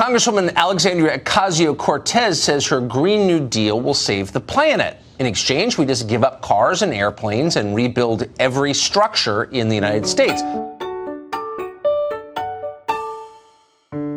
Congresswoman 0.00 0.54
Alexandria 0.54 1.18
Ocasio 1.18 1.76
Cortez 1.76 2.42
says 2.42 2.66
her 2.68 2.80
Green 2.80 3.26
New 3.26 3.46
Deal 3.46 3.78
will 3.82 3.92
save 3.92 4.32
the 4.32 4.40
planet. 4.40 4.96
In 5.18 5.26
exchange, 5.26 5.76
we 5.76 5.84
just 5.84 6.08
give 6.08 6.24
up 6.24 6.40
cars 6.40 6.80
and 6.80 6.94
airplanes 6.94 7.56
and 7.56 7.76
rebuild 7.76 8.26
every 8.38 8.72
structure 8.72 9.44
in 9.44 9.68
the 9.68 9.74
United 9.74 10.06
States. 10.06 10.40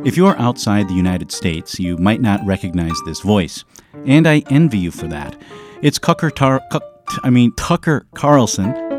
If 0.05 0.15
you're 0.15 0.39
outside 0.39 0.87
the 0.87 0.93
United 0.93 1.33
States, 1.33 1.77
you 1.77 1.97
might 1.97 2.21
not 2.21 2.39
recognize 2.45 2.97
this 3.05 3.19
voice, 3.19 3.65
and 4.05 4.25
I 4.25 4.41
envy 4.49 4.77
you 4.77 4.89
for 4.89 5.09
that. 5.09 5.35
It's 5.81 5.99
Tucker 5.99 6.31
Tar- 6.31 6.61
I 7.25 7.29
mean 7.29 7.51
Tucker 7.57 8.05
Carlson. 8.15 8.92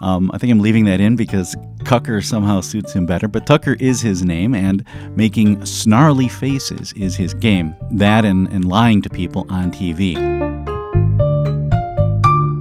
Um, 0.00 0.30
I 0.32 0.38
think 0.38 0.50
I'm 0.50 0.60
leaving 0.60 0.86
that 0.86 1.00
in 1.00 1.14
because 1.14 1.54
Tucker 1.84 2.22
somehow 2.22 2.62
suits 2.62 2.94
him 2.94 3.04
better, 3.04 3.28
but 3.28 3.46
Tucker 3.46 3.76
is 3.80 4.00
his 4.00 4.24
name, 4.24 4.54
and 4.54 4.84
making 5.14 5.64
snarly 5.66 6.28
faces 6.28 6.92
is 6.94 7.16
his 7.16 7.34
game. 7.34 7.74
That 7.90 8.24
and, 8.24 8.48
and 8.48 8.64
lying 8.64 9.02
to 9.02 9.10
people 9.10 9.46
on 9.50 9.70
TV. 9.70 10.16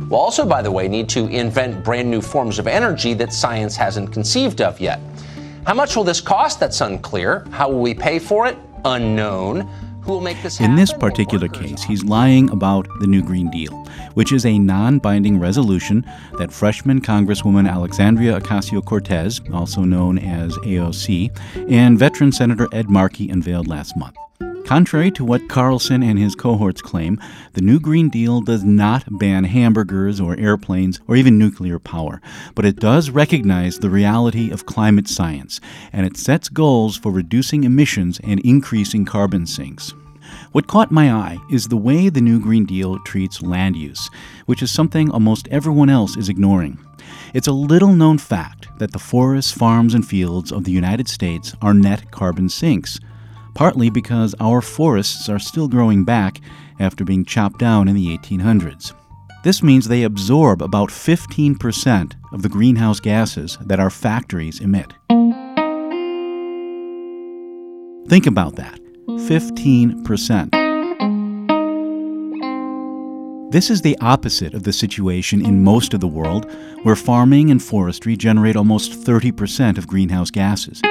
We'll 0.10 0.20
also, 0.20 0.46
by 0.46 0.62
the 0.62 0.72
way, 0.72 0.88
need 0.88 1.08
to 1.10 1.28
invent 1.28 1.84
brand 1.84 2.10
new 2.10 2.22
forms 2.22 2.60
of 2.60 2.68
energy 2.68 3.14
that 3.14 3.32
science 3.32 3.76
hasn't 3.76 4.12
conceived 4.12 4.60
of 4.60 4.80
yet. 4.80 5.00
How 5.66 5.76
much 5.76 5.96
will 5.96 6.04
this 6.04 6.20
cost? 6.20 6.60
That's 6.60 6.82
unclear. 6.82 7.46
How 7.52 7.70
will 7.70 7.80
we 7.80 7.94
pay 7.94 8.20
for 8.20 8.48
it? 8.48 8.58
Unknown. 8.86 9.70
Who 10.10 10.14
will 10.14 10.22
make 10.22 10.42
this 10.42 10.58
happen? 10.58 10.72
In 10.72 10.76
this 10.76 10.92
particular 10.92 11.48
case, 11.48 11.84
he's 11.84 12.04
lying 12.04 12.50
about 12.50 12.88
the 13.00 13.06
New 13.06 13.22
Green 13.22 13.52
Deal, 13.52 13.72
which 14.16 14.32
is 14.32 14.44
a 14.44 14.58
non 14.58 14.98
binding 14.98 15.40
resolution 15.40 16.04
that 16.40 16.52
freshman 16.52 17.00
Congresswoman 17.00 17.70
Alexandria 17.70 18.42
Ocasio 18.42 18.84
Cortez, 18.84 19.40
also 19.54 19.82
known 19.82 20.18
as 20.18 20.58
AOC, 20.58 21.30
and 21.70 22.00
veteran 22.00 22.32
Senator 22.32 22.68
Ed 22.74 22.90
Markey 22.90 23.30
unveiled 23.30 23.68
last 23.68 23.96
month. 23.96 24.16
Contrary 24.70 25.10
to 25.10 25.26
what 25.26 25.50
Carlson 25.50 26.04
and 26.04 26.20
his 26.20 26.36
cohorts 26.36 26.80
claim, 26.80 27.20
the 27.54 27.62
new 27.62 27.80
Green 27.80 28.08
Deal 28.08 28.40
does 28.40 28.64
not 28.64 29.04
ban 29.18 29.46
hamburgers 29.46 30.22
or 30.22 30.38
airplanes 30.38 31.00
or 31.08 31.16
even 31.16 31.40
nuclear 31.40 31.80
power, 31.80 32.22
but 32.54 32.66
it 32.66 32.76
does 32.76 33.10
recognize 33.10 33.80
the 33.80 33.90
reality 33.90 34.52
of 34.52 34.68
climate 34.68 35.08
science, 35.08 35.60
and 35.92 36.06
it 36.06 36.18
sets 36.18 36.50
goals 36.50 36.96
for 36.96 37.12
reducing 37.12 37.64
emissions 37.64 38.20
and 38.24 38.40
increasing 38.42 39.06
carbon 39.06 39.48
sinks. 39.48 39.96
What 40.52 40.68
caught 40.68 40.92
my 40.92 41.12
eye 41.12 41.40
is 41.52 41.68
the 41.68 41.76
way 41.76 42.10
the 42.10 42.22
new 42.22 42.40
Green 42.40 42.66
Deal 42.66 43.00
treats 43.00 43.42
land 43.42 43.76
use, 43.76 44.08
which 44.46 44.62
is 44.62 44.70
something 44.70 45.10
almost 45.10 45.48
everyone 45.48 45.90
else 45.90 46.16
is 46.16 46.30
ignoring. 46.30 46.78
It's 47.34 47.48
a 47.48 47.52
little 47.52 47.94
known 47.94 48.20
fact 48.20 48.68
that 48.78 48.92
the 48.92 49.00
forests, 49.00 49.52
farms, 49.52 49.96
and 49.96 50.08
fields 50.08 50.52
of 50.52 50.64
the 50.64 50.72
United 50.72 51.08
States 51.08 51.56
are 51.60 51.74
net 51.74 52.12
carbon 52.12 52.50
sinks 52.50 53.00
partly 53.56 53.90
because 53.90 54.36
our 54.40 54.62
forests 54.62 55.30
are 55.30 55.40
still 55.40 55.68
growing 55.68 56.04
back 56.04 56.40
after 56.80 57.04
being 57.04 57.26
chopped 57.26 57.60
down 57.60 57.88
in 57.88 57.96
the 57.96 58.18
1800s. 58.18 58.94
This 59.44 59.64
means 59.64 59.88
they 59.88 60.04
absorb 60.04 60.62
about 60.62 60.90
15% 60.90 62.14
of 62.34 62.42
the 62.42 62.50
greenhouse 62.50 63.00
gases 63.00 63.58
that 63.62 63.80
our 63.80 63.90
factories 63.90 64.60
emit. 64.60 64.94
Think 68.10 68.28
about 68.28 68.56
that 68.56 68.80
15%. 69.08 70.70
This 73.52 73.70
is 73.72 73.82
the 73.82 73.98
opposite 74.00 74.54
of 74.54 74.64
the 74.64 74.74
situation 74.74 75.44
in 75.44 75.64
most 75.64 75.94
of 75.96 76.02
the 76.02 76.08
world, 76.08 76.46
where 76.84 76.96
farming 76.96 77.50
and 77.50 77.64
forestry 77.64 78.16
generate 78.16 78.56
almost 78.56 78.92
30% 78.92 79.78
of 79.78 79.88
greenhouse 79.88 80.30
gases. 80.30 80.82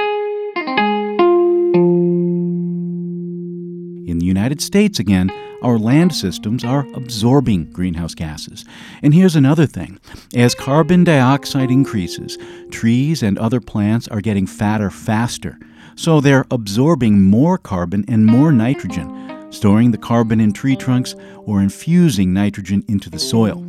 In 4.09 4.19
the 4.19 4.25
United 4.25 4.61
States, 4.61 4.99
again, 4.99 5.31
our 5.61 5.77
land 5.77 6.15
systems 6.15 6.63
are 6.63 6.87
absorbing 6.93 7.71
greenhouse 7.71 8.15
gases. 8.15 8.65
And 9.03 9.13
here's 9.13 9.35
another 9.35 9.65
thing 9.65 9.99
as 10.35 10.55
carbon 10.55 11.03
dioxide 11.03 11.69
increases, 11.69 12.37
trees 12.71 13.21
and 13.21 13.37
other 13.37 13.59
plants 13.59 14.07
are 14.07 14.21
getting 14.21 14.47
fatter 14.47 14.89
faster. 14.89 15.59
So 15.95 16.21
they're 16.21 16.45
absorbing 16.49 17.21
more 17.21 17.57
carbon 17.57 18.05
and 18.07 18.25
more 18.25 18.51
nitrogen, 18.51 19.51
storing 19.51 19.91
the 19.91 19.97
carbon 19.97 20.39
in 20.39 20.53
tree 20.53 20.75
trunks 20.75 21.13
or 21.45 21.61
infusing 21.61 22.33
nitrogen 22.33 22.83
into 22.87 23.09
the 23.09 23.19
soil. 23.19 23.61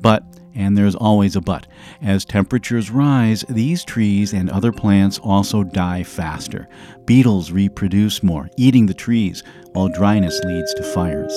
But 0.00 0.24
and 0.56 0.76
there's 0.76 0.94
always 0.96 1.36
a 1.36 1.40
but. 1.40 1.66
As 2.02 2.24
temperatures 2.24 2.90
rise, 2.90 3.44
these 3.48 3.84
trees 3.84 4.32
and 4.32 4.50
other 4.50 4.72
plants 4.72 5.18
also 5.18 5.62
die 5.62 6.02
faster. 6.02 6.68
Beetles 7.04 7.52
reproduce 7.52 8.22
more, 8.22 8.50
eating 8.56 8.86
the 8.86 8.94
trees, 8.94 9.44
while 9.72 9.88
dryness 9.88 10.40
leads 10.42 10.74
to 10.74 10.82
fires. 10.82 11.32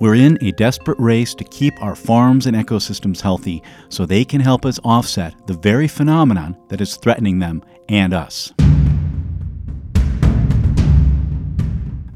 We're 0.00 0.16
in 0.16 0.36
a 0.42 0.50
desperate 0.52 0.98
race 0.98 1.34
to 1.36 1.44
keep 1.44 1.80
our 1.80 1.94
farms 1.94 2.46
and 2.46 2.56
ecosystems 2.56 3.20
healthy 3.20 3.62
so 3.88 4.04
they 4.04 4.24
can 4.24 4.40
help 4.40 4.66
us 4.66 4.80
offset 4.84 5.34
the 5.46 5.54
very 5.54 5.88
phenomenon 5.88 6.56
that 6.68 6.80
is 6.80 6.96
threatening 6.96 7.38
them 7.38 7.62
and 7.88 8.12
us. 8.12 8.52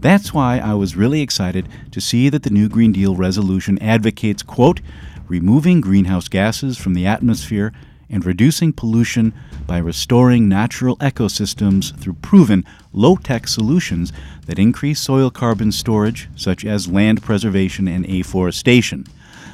That's 0.00 0.32
why 0.32 0.58
I 0.58 0.74
was 0.74 0.96
really 0.96 1.22
excited 1.22 1.68
to 1.90 2.00
see 2.00 2.28
that 2.28 2.44
the 2.44 2.50
new 2.50 2.68
Green 2.68 2.92
Deal 2.92 3.16
resolution 3.16 3.78
advocates, 3.82 4.42
quote, 4.42 4.80
removing 5.26 5.80
greenhouse 5.80 6.28
gases 6.28 6.78
from 6.78 6.94
the 6.94 7.06
atmosphere 7.06 7.72
and 8.08 8.24
reducing 8.24 8.72
pollution 8.72 9.34
by 9.66 9.78
restoring 9.78 10.48
natural 10.48 10.96
ecosystems 10.98 11.94
through 11.98 12.14
proven 12.14 12.64
low 12.92 13.16
tech 13.16 13.48
solutions 13.48 14.12
that 14.46 14.58
increase 14.58 15.00
soil 15.00 15.30
carbon 15.30 15.72
storage, 15.72 16.28
such 16.36 16.64
as 16.64 16.88
land 16.88 17.22
preservation 17.22 17.88
and 17.88 18.06
afforestation, 18.06 19.04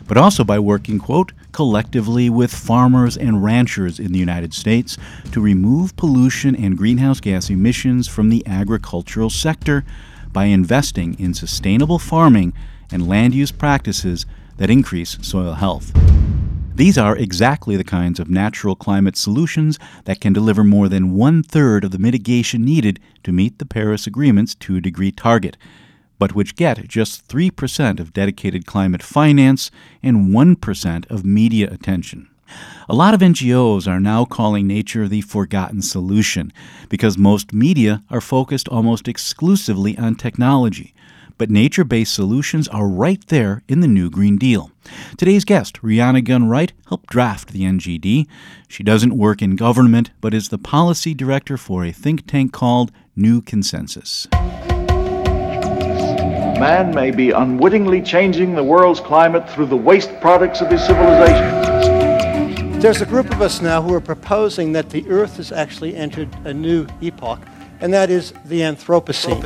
but 0.06 0.18
also 0.18 0.44
by 0.44 0.58
working, 0.58 0.98
quote, 0.98 1.32
collectively 1.52 2.28
with 2.28 2.52
farmers 2.52 3.16
and 3.16 3.42
ranchers 3.42 3.98
in 3.98 4.12
the 4.12 4.18
United 4.18 4.52
States 4.52 4.98
to 5.32 5.40
remove 5.40 5.96
pollution 5.96 6.54
and 6.54 6.76
greenhouse 6.76 7.20
gas 7.20 7.48
emissions 7.48 8.06
from 8.06 8.28
the 8.28 8.46
agricultural 8.46 9.30
sector 9.30 9.84
by 10.34 10.44
investing 10.46 11.18
in 11.18 11.32
sustainable 11.32 11.98
farming 11.98 12.52
and 12.92 13.08
land 13.08 13.34
use 13.34 13.52
practices 13.52 14.26
that 14.58 14.68
increase 14.68 15.16
soil 15.22 15.54
health. 15.54 15.92
These 16.74 16.98
are 16.98 17.16
exactly 17.16 17.76
the 17.76 17.84
kinds 17.84 18.18
of 18.18 18.28
natural 18.28 18.74
climate 18.74 19.16
solutions 19.16 19.78
that 20.06 20.20
can 20.20 20.32
deliver 20.32 20.64
more 20.64 20.88
than 20.88 21.14
one 21.14 21.44
third 21.44 21.84
of 21.84 21.92
the 21.92 22.00
mitigation 22.00 22.64
needed 22.64 22.98
to 23.22 23.32
meet 23.32 23.58
the 23.58 23.64
Paris 23.64 24.08
Agreement's 24.08 24.56
2 24.56 24.80
degree 24.80 25.12
target, 25.12 25.56
but 26.18 26.34
which 26.34 26.56
get 26.56 26.88
just 26.88 27.28
3% 27.28 28.00
of 28.00 28.12
dedicated 28.12 28.66
climate 28.66 29.04
finance 29.04 29.70
and 30.02 30.34
1% 30.34 31.10
of 31.10 31.24
media 31.24 31.70
attention. 31.70 32.28
A 32.88 32.94
lot 32.94 33.14
of 33.14 33.20
NGOs 33.20 33.88
are 33.88 34.00
now 34.00 34.24
calling 34.24 34.66
nature 34.66 35.08
the 35.08 35.22
forgotten 35.22 35.80
solution 35.80 36.52
because 36.88 37.16
most 37.16 37.52
media 37.52 38.02
are 38.10 38.20
focused 38.20 38.68
almost 38.68 39.08
exclusively 39.08 39.96
on 39.96 40.16
technology. 40.16 40.94
But 41.36 41.50
nature 41.50 41.82
based 41.82 42.14
solutions 42.14 42.68
are 42.68 42.86
right 42.86 43.26
there 43.28 43.62
in 43.68 43.80
the 43.80 43.88
new 43.88 44.10
Green 44.10 44.36
Deal. 44.36 44.70
Today's 45.16 45.44
guest, 45.44 45.80
Rhianna 45.82 46.22
Gunn 46.22 46.48
Wright, 46.48 46.72
helped 46.88 47.08
draft 47.08 47.52
the 47.52 47.62
NGD. 47.62 48.26
She 48.68 48.82
doesn't 48.82 49.16
work 49.16 49.42
in 49.42 49.56
government, 49.56 50.10
but 50.20 50.34
is 50.34 50.50
the 50.50 50.58
policy 50.58 51.14
director 51.14 51.56
for 51.56 51.84
a 51.84 51.90
think 51.90 52.26
tank 52.26 52.52
called 52.52 52.92
New 53.16 53.40
Consensus. 53.40 54.28
Man 56.60 56.94
may 56.94 57.10
be 57.10 57.30
unwittingly 57.30 58.00
changing 58.00 58.54
the 58.54 58.62
world's 58.62 59.00
climate 59.00 59.50
through 59.50 59.66
the 59.66 59.76
waste 59.76 60.20
products 60.20 60.60
of 60.60 60.70
his 60.70 60.84
civilization. 60.84 62.03
There's 62.84 63.00
a 63.00 63.06
group 63.06 63.30
of 63.30 63.40
us 63.40 63.62
now 63.62 63.80
who 63.80 63.94
are 63.94 64.00
proposing 64.00 64.72
that 64.72 64.90
the 64.90 65.08
Earth 65.08 65.38
has 65.38 65.50
actually 65.50 65.96
entered 65.96 66.28
a 66.44 66.52
new 66.52 66.86
epoch, 67.00 67.40
and 67.80 67.94
that 67.94 68.10
is 68.10 68.34
the 68.44 68.60
Anthropocene. 68.60 69.40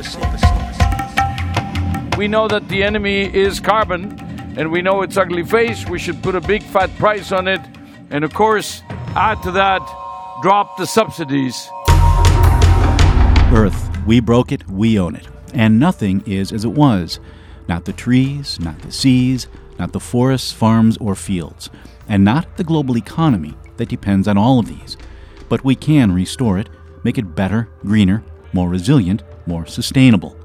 We 2.17 2.27
know 2.27 2.49
that 2.49 2.67
the 2.67 2.83
enemy 2.83 3.33
is 3.33 3.61
carbon, 3.61 4.19
and 4.57 4.69
we 4.69 4.81
know 4.81 5.03
its 5.03 5.15
ugly 5.15 5.45
face. 5.45 5.87
We 5.87 5.99
should 5.99 6.21
put 6.21 6.35
a 6.35 6.41
big 6.41 6.63
fat 6.63 6.93
price 6.97 7.31
on 7.31 7.47
it, 7.47 7.61
and 8.09 8.25
of 8.25 8.33
course, 8.33 8.83
add 9.15 9.41
to 9.43 9.51
that, 9.51 9.79
drop 10.41 10.75
the 10.75 10.85
subsidies. 10.85 11.69
Earth, 13.55 13.89
we 14.05 14.19
broke 14.19 14.51
it, 14.51 14.67
we 14.67 14.99
own 14.99 15.15
it. 15.15 15.29
And 15.53 15.79
nothing 15.79 16.23
is 16.25 16.51
as 16.51 16.65
it 16.65 16.73
was. 16.73 17.21
Not 17.69 17.85
the 17.85 17.93
trees, 17.93 18.59
not 18.59 18.81
the 18.81 18.91
seas, 18.91 19.47
not 19.79 19.93
the 19.93 20.01
forests, 20.01 20.51
farms, 20.51 20.97
or 20.97 21.15
fields 21.15 21.69
and 22.09 22.25
not 22.25 22.57
the 22.57 22.63
global 22.63 22.97
economy 22.97 23.55
that 23.77 23.87
depends 23.87 24.27
on 24.27 24.37
all 24.37 24.59
of 24.59 24.67
these. 24.67 24.97
But 25.47 25.63
we 25.63 25.75
can 25.75 26.11
restore 26.11 26.57
it, 26.57 26.69
make 27.03 27.17
it 27.17 27.35
better, 27.35 27.69
greener, 27.81 28.23
more 28.51 28.67
resilient, 28.67 29.23
more 29.45 29.65
sustainable. 29.65 30.35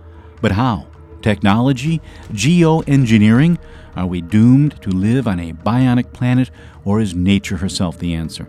But 0.40 0.52
how? 0.52 0.86
Technology? 1.22 2.00
Geoengineering? 2.32 3.58
Are 3.96 4.06
we 4.06 4.20
doomed 4.20 4.80
to 4.82 4.90
live 4.90 5.26
on 5.26 5.40
a 5.40 5.52
bionic 5.52 6.12
planet, 6.12 6.50
or 6.84 7.00
is 7.00 7.14
nature 7.14 7.56
herself 7.56 7.98
the 7.98 8.14
answer? 8.14 8.48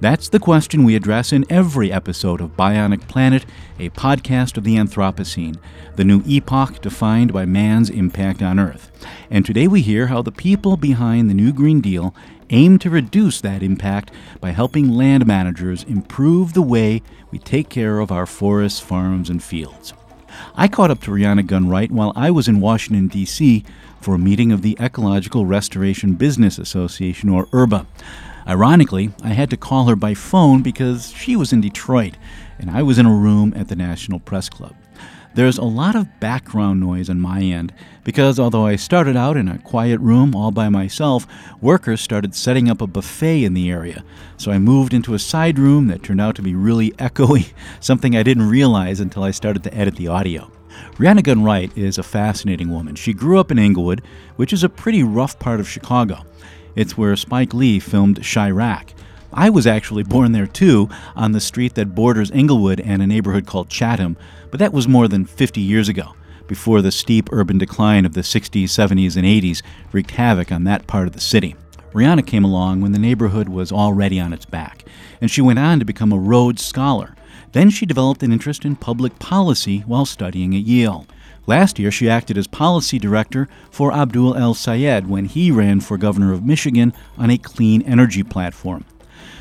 That's 0.00 0.30
the 0.30 0.40
question 0.40 0.84
we 0.84 0.96
address 0.96 1.30
in 1.30 1.44
every 1.50 1.92
episode 1.92 2.40
of 2.40 2.56
Bionic 2.56 3.06
Planet, 3.06 3.44
a 3.78 3.90
podcast 3.90 4.56
of 4.56 4.64
the 4.64 4.76
Anthropocene, 4.76 5.58
the 5.96 6.04
new 6.04 6.22
epoch 6.26 6.80
defined 6.80 7.34
by 7.34 7.44
man's 7.44 7.90
impact 7.90 8.40
on 8.40 8.58
Earth. 8.58 8.90
And 9.30 9.44
today 9.44 9.68
we 9.68 9.82
hear 9.82 10.06
how 10.06 10.22
the 10.22 10.32
people 10.32 10.78
behind 10.78 11.28
the 11.28 11.34
New 11.34 11.52
Green 11.52 11.82
Deal 11.82 12.14
aim 12.48 12.78
to 12.78 12.88
reduce 12.88 13.42
that 13.42 13.62
impact 13.62 14.10
by 14.40 14.52
helping 14.52 14.88
land 14.88 15.26
managers 15.26 15.84
improve 15.84 16.54
the 16.54 16.62
way 16.62 17.02
we 17.30 17.38
take 17.38 17.68
care 17.68 18.00
of 18.00 18.10
our 18.10 18.24
forests, 18.24 18.80
farms, 18.80 19.28
and 19.28 19.42
fields. 19.42 19.92
I 20.54 20.66
caught 20.66 20.90
up 20.90 21.02
to 21.02 21.10
Rhianna 21.10 21.46
Gunn 21.46 21.68
Wright 21.68 21.90
while 21.90 22.14
I 22.16 22.30
was 22.30 22.48
in 22.48 22.62
Washington, 22.62 23.08
D.C. 23.08 23.66
for 24.00 24.14
a 24.14 24.18
meeting 24.18 24.50
of 24.50 24.62
the 24.62 24.78
Ecological 24.80 25.44
Restoration 25.44 26.14
Business 26.14 26.56
Association, 26.58 27.28
or 27.28 27.44
ERBA. 27.48 27.84
Ironically, 28.46 29.12
I 29.22 29.28
had 29.28 29.50
to 29.50 29.56
call 29.56 29.86
her 29.86 29.96
by 29.96 30.14
phone 30.14 30.62
because 30.62 31.12
she 31.12 31.36
was 31.36 31.52
in 31.52 31.60
Detroit 31.60 32.14
and 32.58 32.70
I 32.70 32.82
was 32.82 32.98
in 32.98 33.06
a 33.06 33.14
room 33.14 33.52
at 33.56 33.68
the 33.68 33.76
National 33.76 34.20
Press 34.20 34.48
Club. 34.48 34.74
There's 35.32 35.58
a 35.58 35.64
lot 35.64 35.94
of 35.94 36.18
background 36.18 36.80
noise 36.80 37.08
on 37.08 37.20
my 37.20 37.40
end 37.40 37.72
because 38.02 38.40
although 38.40 38.66
I 38.66 38.74
started 38.74 39.16
out 39.16 39.36
in 39.36 39.46
a 39.46 39.58
quiet 39.58 40.00
room 40.00 40.34
all 40.34 40.50
by 40.50 40.68
myself, 40.68 41.26
workers 41.60 42.00
started 42.00 42.34
setting 42.34 42.68
up 42.68 42.80
a 42.80 42.88
buffet 42.88 43.44
in 43.44 43.54
the 43.54 43.70
area. 43.70 44.04
So 44.36 44.50
I 44.50 44.58
moved 44.58 44.92
into 44.92 45.14
a 45.14 45.20
side 45.20 45.58
room 45.58 45.86
that 45.86 46.02
turned 46.02 46.20
out 46.20 46.34
to 46.36 46.42
be 46.42 46.54
really 46.56 46.90
echoey, 46.98 47.52
something 47.78 48.16
I 48.16 48.24
didn't 48.24 48.48
realize 48.48 48.98
until 48.98 49.22
I 49.22 49.30
started 49.30 49.62
to 49.64 49.74
edit 49.74 49.94
the 49.94 50.08
audio. 50.08 50.50
Rhianna 50.94 51.22
Gunn 51.22 51.44
Wright 51.44 51.70
is 51.76 51.98
a 51.98 52.02
fascinating 52.02 52.70
woman. 52.70 52.96
She 52.96 53.12
grew 53.12 53.38
up 53.38 53.50
in 53.50 53.58
Englewood, 53.58 54.02
which 54.36 54.52
is 54.52 54.64
a 54.64 54.68
pretty 54.68 55.02
rough 55.02 55.38
part 55.38 55.60
of 55.60 55.68
Chicago. 55.68 56.24
It's 56.74 56.96
where 56.96 57.16
Spike 57.16 57.54
Lee 57.54 57.78
filmed 57.78 58.16
Chi-Raq. 58.16 58.90
I 59.32 59.50
was 59.50 59.66
actually 59.66 60.02
born 60.04 60.32
there 60.32 60.46
too, 60.46 60.88
on 61.16 61.32
the 61.32 61.40
street 61.40 61.74
that 61.74 61.94
borders 61.94 62.30
Englewood 62.30 62.80
and 62.80 63.02
a 63.02 63.06
neighborhood 63.06 63.46
called 63.46 63.68
Chatham, 63.68 64.16
but 64.50 64.58
that 64.60 64.72
was 64.72 64.88
more 64.88 65.08
than 65.08 65.24
50 65.24 65.60
years 65.60 65.88
ago, 65.88 66.14
before 66.46 66.82
the 66.82 66.92
steep 66.92 67.28
urban 67.32 67.58
decline 67.58 68.04
of 68.04 68.14
the 68.14 68.22
60s, 68.22 68.64
70s, 68.64 69.16
and 69.16 69.24
80s 69.24 69.62
wreaked 69.92 70.12
havoc 70.12 70.50
on 70.50 70.64
that 70.64 70.86
part 70.86 71.06
of 71.06 71.12
the 71.12 71.20
city. 71.20 71.56
Rhianna 71.92 72.24
came 72.24 72.44
along 72.44 72.80
when 72.80 72.92
the 72.92 72.98
neighborhood 72.98 73.48
was 73.48 73.72
already 73.72 74.20
on 74.20 74.32
its 74.32 74.44
back, 74.44 74.84
and 75.20 75.30
she 75.30 75.40
went 75.40 75.58
on 75.58 75.78
to 75.80 75.84
become 75.84 76.12
a 76.12 76.18
Rhodes 76.18 76.64
Scholar. 76.64 77.16
Then 77.52 77.68
she 77.68 77.84
developed 77.84 78.22
an 78.22 78.32
interest 78.32 78.64
in 78.64 78.76
public 78.76 79.18
policy 79.18 79.80
while 79.80 80.06
studying 80.06 80.54
at 80.54 80.62
Yale. 80.62 81.06
Last 81.50 81.80
year, 81.80 81.90
she 81.90 82.08
acted 82.08 82.38
as 82.38 82.46
policy 82.46 82.96
director 82.96 83.48
for 83.72 83.92
Abdul 83.92 84.36
El 84.36 84.54
Sayed 84.54 85.08
when 85.08 85.24
he 85.24 85.50
ran 85.50 85.80
for 85.80 85.98
governor 85.98 86.32
of 86.32 86.46
Michigan 86.46 86.92
on 87.18 87.28
a 87.28 87.38
clean 87.38 87.82
energy 87.82 88.22
platform. 88.22 88.84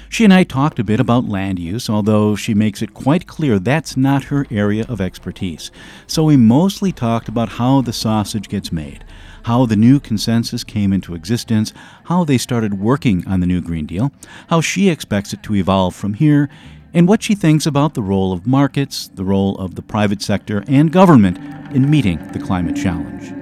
She 0.10 0.24
and 0.24 0.34
I 0.34 0.44
talked 0.44 0.80
a 0.80 0.84
bit 0.84 1.00
about 1.00 1.30
land 1.30 1.60
use, 1.60 1.88
although 1.88 2.36
she 2.36 2.56
makes 2.56 2.82
it 2.82 2.96
quite 2.96 3.28
clear 3.28 3.60
that's 3.60 3.96
not 3.96 4.24
her 4.24 4.48
area 4.50 4.88
of 4.90 5.00
expertise. 5.00 5.70
So 6.08 6.24
we 6.24 6.36
mostly 6.36 6.92
talked 6.92 7.30
about 7.30 7.48
how 7.48 7.82
the 7.82 7.94
sausage 7.94 8.50
gets 8.50 8.72
made, 8.72 9.06
how 9.44 9.68
the 9.68 9.76
new 9.76 10.00
consensus 10.00 10.64
came 10.64 10.92
into 10.92 11.14
existence, 11.14 11.74
how 12.06 12.24
they 12.24 12.40
started 12.40 12.80
working 12.80 13.24
on 13.28 13.40
the 13.40 13.46
new 13.46 13.62
Green 13.62 13.86
Deal, 13.86 14.12
how 14.48 14.62
she 14.62 14.90
expects 14.90 15.32
it 15.32 15.44
to 15.44 15.54
evolve 15.54 15.94
from 15.94 16.16
here, 16.16 16.50
and 16.94 17.08
what 17.08 17.24
she 17.24 17.36
thinks 17.36 17.66
about 17.66 17.94
the 17.94 18.02
role 18.02 18.34
of 18.34 18.48
markets, 18.48 19.10
the 19.14 19.24
role 19.24 19.58
of 19.58 19.76
the 19.76 19.82
private 19.82 20.22
sector, 20.22 20.64
and 20.68 20.92
government 20.92 21.38
in 21.74 21.90
meeting 21.90 22.26
the 22.32 22.40
climate 22.40 22.76
challenge. 22.76 23.34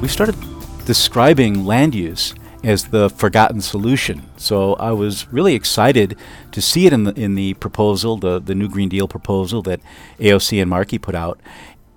We 0.00 0.08
started 0.08 0.36
describing 0.84 1.66
land 1.66 1.94
use 1.94 2.34
as 2.62 2.84
the 2.84 3.10
forgotten 3.10 3.60
solution. 3.60 4.22
So 4.36 4.74
I 4.74 4.92
was 4.92 5.30
really 5.32 5.54
excited 5.54 6.16
to 6.52 6.62
see 6.62 6.86
it 6.86 6.92
in 6.92 7.04
the 7.04 7.12
in 7.14 7.34
the 7.34 7.54
proposal, 7.54 8.16
the 8.16 8.40
the 8.40 8.54
new 8.54 8.68
Green 8.68 8.88
Deal 8.88 9.08
proposal 9.08 9.62
that 9.62 9.80
AOC 10.18 10.60
and 10.60 10.70
Markey 10.70 10.98
put 10.98 11.14
out, 11.14 11.40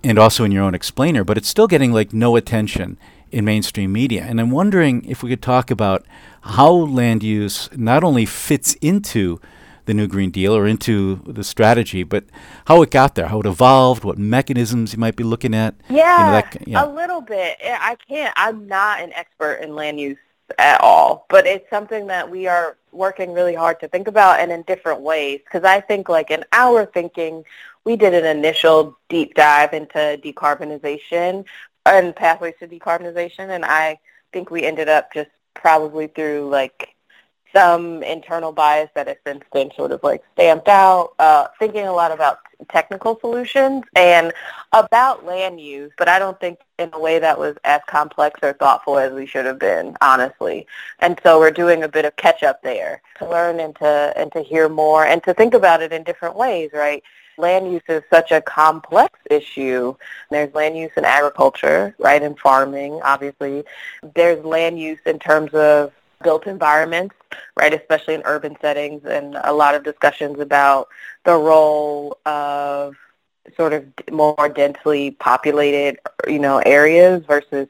and 0.03 0.17
also 0.17 0.43
in 0.43 0.51
your 0.51 0.63
own 0.63 0.73
explainer, 0.73 1.23
but 1.23 1.37
it's 1.37 1.47
still 1.47 1.67
getting 1.67 1.91
like 1.91 2.13
no 2.13 2.35
attention 2.35 2.97
in 3.31 3.45
mainstream 3.45 3.91
media. 3.91 4.23
And 4.23 4.39
I'm 4.39 4.51
wondering 4.51 5.05
if 5.05 5.21
we 5.21 5.29
could 5.29 5.41
talk 5.41 5.69
about 5.69 6.05
how 6.41 6.71
land 6.71 7.23
use 7.23 7.69
not 7.75 8.03
only 8.03 8.25
fits 8.25 8.75
into 8.75 9.39
the 9.85 9.93
new 9.93 10.07
Green 10.07 10.29
Deal 10.29 10.55
or 10.55 10.67
into 10.67 11.15
the 11.25 11.43
strategy, 11.43 12.03
but 12.03 12.23
how 12.65 12.81
it 12.83 12.91
got 12.91 13.15
there, 13.15 13.27
how 13.27 13.39
it 13.39 13.47
evolved, 13.47 14.03
what 14.03 14.19
mechanisms 14.19 14.93
you 14.93 14.99
might 14.99 15.15
be 15.15 15.23
looking 15.23 15.55
at. 15.55 15.73
Yeah, 15.89 16.17
you 16.17 16.25
know, 16.25 16.31
that, 16.31 16.67
yeah. 16.67 16.85
a 16.85 16.87
little 16.87 17.21
bit. 17.21 17.57
I 17.63 17.97
can't. 18.07 18.33
I'm 18.37 18.67
not 18.67 19.01
an 19.01 19.11
expert 19.13 19.55
in 19.55 19.75
land 19.75 19.99
use 19.99 20.17
at 20.59 20.79
all, 20.81 21.25
but 21.29 21.47
it's 21.47 21.67
something 21.71 22.07
that 22.07 22.29
we 22.29 22.45
are 22.45 22.77
working 22.91 23.33
really 23.33 23.55
hard 23.55 23.79
to 23.79 23.87
think 23.87 24.07
about 24.07 24.39
and 24.39 24.51
in 24.51 24.61
different 24.63 25.01
ways. 25.01 25.41
Because 25.43 25.63
I 25.63 25.81
think, 25.81 26.07
like 26.07 26.29
in 26.29 26.43
our 26.53 26.85
thinking, 26.85 27.43
we 27.89 27.95
did 27.95 28.13
an 28.13 28.37
initial 28.37 28.95
deep 29.09 29.33
dive 29.33 29.73
into 29.73 29.97
decarbonization 30.23 31.43
and 31.87 32.15
pathways 32.15 32.53
to 32.59 32.67
decarbonization, 32.67 33.49
and 33.49 33.65
I 33.65 33.97
think 34.31 34.51
we 34.51 34.63
ended 34.63 34.87
up 34.87 35.11
just 35.11 35.31
probably 35.55 36.05
through 36.05 36.49
like 36.49 36.93
some 37.51 38.03
internal 38.03 38.51
bias 38.51 38.91
that 38.93 39.07
has 39.07 39.17
since 39.25 39.43
been 39.51 39.71
sort 39.75 39.91
of 39.91 40.03
like 40.03 40.21
stamped 40.33 40.67
out, 40.67 41.13
uh, 41.17 41.47
thinking 41.57 41.87
a 41.87 41.91
lot 41.91 42.11
about 42.11 42.37
technical 42.69 43.19
solutions 43.21 43.83
and 43.95 44.33
about 44.71 45.25
land 45.25 45.59
use, 45.59 45.91
but 45.97 46.07
I 46.07 46.19
don't 46.19 46.39
think 46.39 46.59
in 46.77 46.91
a 46.93 46.99
way 46.99 47.17
that 47.17 47.39
was 47.39 47.55
as 47.63 47.81
complex 47.87 48.39
or 48.43 48.53
thoughtful 48.53 48.99
as 48.99 49.11
we 49.13 49.25
should 49.25 49.47
have 49.47 49.57
been, 49.57 49.97
honestly. 49.99 50.67
And 50.99 51.19
so 51.23 51.39
we're 51.39 51.49
doing 51.49 51.81
a 51.81 51.87
bit 51.87 52.05
of 52.05 52.15
catch 52.17 52.43
up 52.43 52.61
there 52.61 53.01
to 53.17 53.27
learn 53.27 53.59
and 53.59 53.75
to 53.77 54.13
and 54.15 54.31
to 54.33 54.41
hear 54.41 54.69
more 54.69 55.05
and 55.05 55.23
to 55.23 55.33
think 55.33 55.55
about 55.55 55.81
it 55.81 55.91
in 55.91 56.03
different 56.03 56.35
ways, 56.35 56.69
right? 56.71 57.01
Land 57.39 57.71
use 57.71 57.81
is 57.87 58.03
such 58.09 58.31
a 58.31 58.41
complex 58.41 59.17
issue. 59.29 59.95
There's 60.29 60.53
land 60.53 60.77
use 60.77 60.91
in 60.97 61.05
agriculture, 61.05 61.95
right, 61.97 62.21
and 62.21 62.37
farming, 62.37 62.99
obviously. 63.03 63.63
There's 64.15 64.43
land 64.43 64.79
use 64.79 64.99
in 65.05 65.19
terms 65.19 65.53
of 65.53 65.91
built 66.23 66.47
environments, 66.47 67.15
right, 67.57 67.73
especially 67.73 68.15
in 68.15 68.21
urban 68.25 68.57
settings, 68.61 69.05
and 69.05 69.37
a 69.43 69.53
lot 69.53 69.75
of 69.75 69.83
discussions 69.83 70.39
about 70.39 70.89
the 71.23 71.35
role 71.35 72.17
of 72.25 72.95
sort 73.55 73.73
of 73.73 73.85
more 74.11 74.49
densely 74.53 75.11
populated, 75.11 75.99
you 76.27 76.39
know, 76.39 76.59
areas 76.65 77.23
versus 77.25 77.67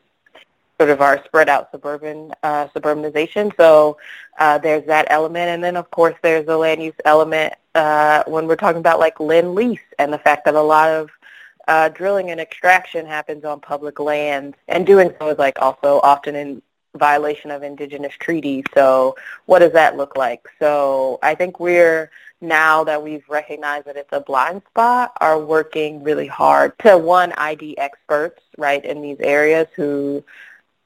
sort 0.79 0.89
of 0.89 1.01
our 1.01 1.23
spread 1.25 1.49
out 1.49 1.69
suburban 1.71 2.31
uh, 2.43 2.67
suburbanization. 2.69 3.51
So 3.57 3.97
uh, 4.39 4.57
there's 4.57 4.85
that 4.87 5.07
element, 5.09 5.49
and 5.49 5.63
then 5.63 5.75
of 5.75 5.91
course 5.91 6.15
there's 6.21 6.45
the 6.45 6.57
land 6.57 6.81
use 6.81 6.93
element 7.05 7.53
uh, 7.79 8.23
when 8.27 8.45
we're 8.47 8.57
talking 8.57 8.79
about 8.79 8.99
like 8.99 9.19
lend 9.19 9.55
lease 9.55 9.79
and 9.97 10.11
the 10.11 10.17
fact 10.17 10.45
that 10.45 10.55
a 10.55 10.61
lot 10.61 10.89
of 10.89 11.09
uh, 11.67 11.87
drilling 11.89 12.29
and 12.31 12.39
extraction 12.41 13.05
happens 13.05 13.45
on 13.45 13.59
public 13.59 13.99
lands, 13.99 14.57
and 14.67 14.85
doing 14.85 15.13
so 15.19 15.29
is 15.29 15.37
like 15.37 15.57
also 15.61 16.01
often 16.03 16.35
in 16.35 16.61
violation 16.95 17.51
of 17.51 17.63
indigenous 17.63 18.13
treaties. 18.19 18.65
So 18.73 19.15
what 19.45 19.59
does 19.59 19.73
that 19.73 19.95
look 19.95 20.17
like? 20.17 20.41
So 20.59 21.19
I 21.21 21.35
think 21.35 21.59
we're 21.59 22.09
now 22.41 22.83
that 22.85 23.03
we've 23.03 23.27
recognized 23.29 23.85
that 23.85 23.95
it's 23.95 24.11
a 24.11 24.19
blind 24.19 24.61
spot, 24.69 25.13
are 25.21 25.39
working 25.39 26.03
really 26.03 26.27
hard 26.27 26.77
to 26.79 26.97
one 26.97 27.31
ID 27.37 27.77
experts 27.77 28.41
right 28.57 28.83
in 28.83 29.01
these 29.01 29.19
areas 29.19 29.67
who 29.75 30.23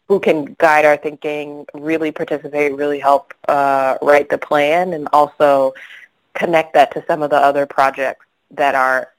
who 0.09 0.19
can 0.19 0.55
guide 0.59 0.85
our 0.85 0.97
thinking, 0.97 1.65
really 1.73 2.11
participate, 2.11 2.75
really 2.75 2.99
help 2.99 3.33
uh, 3.47 3.97
write 4.01 4.29
the 4.29 4.37
plan, 4.37 4.93
and 4.93 5.07
also 5.13 5.73
connect 6.33 6.73
that 6.73 6.91
to 6.93 7.03
some 7.07 7.21
of 7.21 7.29
the 7.29 7.37
other 7.37 7.65
projects 7.65 8.25
that 8.51 8.75
are 8.75 9.09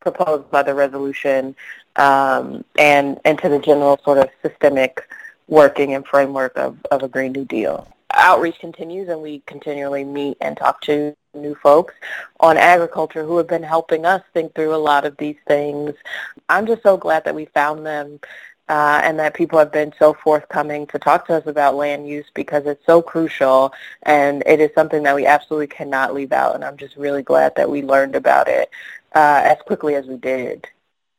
proposed 0.00 0.50
by 0.50 0.62
the 0.62 0.74
resolution 0.74 1.54
um, 1.96 2.64
and, 2.78 3.20
and 3.24 3.38
to 3.38 3.48
the 3.48 3.58
general 3.58 3.98
sort 4.04 4.18
of 4.18 4.28
systemic 4.42 5.02
working 5.48 5.94
and 5.94 6.06
framework 6.06 6.56
of, 6.56 6.76
of 6.90 7.02
a 7.02 7.08
Green 7.08 7.32
New 7.32 7.44
Deal. 7.44 7.88
Outreach 8.14 8.58
continues 8.58 9.08
and 9.08 9.20
we 9.20 9.40
continually 9.46 10.04
meet 10.04 10.36
and 10.40 10.56
talk 10.56 10.80
to 10.82 11.14
new 11.34 11.54
folks 11.56 11.94
on 12.40 12.56
agriculture 12.56 13.24
who 13.24 13.36
have 13.36 13.46
been 13.46 13.62
helping 13.62 14.06
us 14.06 14.22
think 14.32 14.54
through 14.54 14.74
a 14.74 14.76
lot 14.76 15.04
of 15.04 15.16
these 15.18 15.36
things. 15.46 15.92
I'm 16.48 16.66
just 16.66 16.82
so 16.82 16.96
glad 16.96 17.24
that 17.24 17.34
we 17.34 17.44
found 17.46 17.84
them 17.84 18.20
uh, 18.68 19.00
and 19.04 19.18
that 19.18 19.34
people 19.34 19.58
have 19.58 19.72
been 19.72 19.92
so 19.98 20.12
forthcoming 20.12 20.86
to 20.88 20.98
talk 20.98 21.26
to 21.26 21.34
us 21.34 21.46
about 21.46 21.76
land 21.76 22.08
use 22.08 22.26
because 22.34 22.66
it's 22.66 22.84
so 22.84 23.00
crucial 23.00 23.72
and 24.02 24.42
it 24.46 24.60
is 24.60 24.70
something 24.74 25.02
that 25.04 25.14
we 25.14 25.24
absolutely 25.24 25.68
cannot 25.68 26.14
leave 26.14 26.32
out. 26.32 26.54
And 26.54 26.64
I'm 26.64 26.76
just 26.76 26.96
really 26.96 27.22
glad 27.22 27.54
that 27.56 27.70
we 27.70 27.82
learned 27.82 28.16
about 28.16 28.48
it 28.48 28.70
uh, 29.14 29.42
as 29.44 29.58
quickly 29.66 29.94
as 29.94 30.06
we 30.06 30.16
did. 30.16 30.66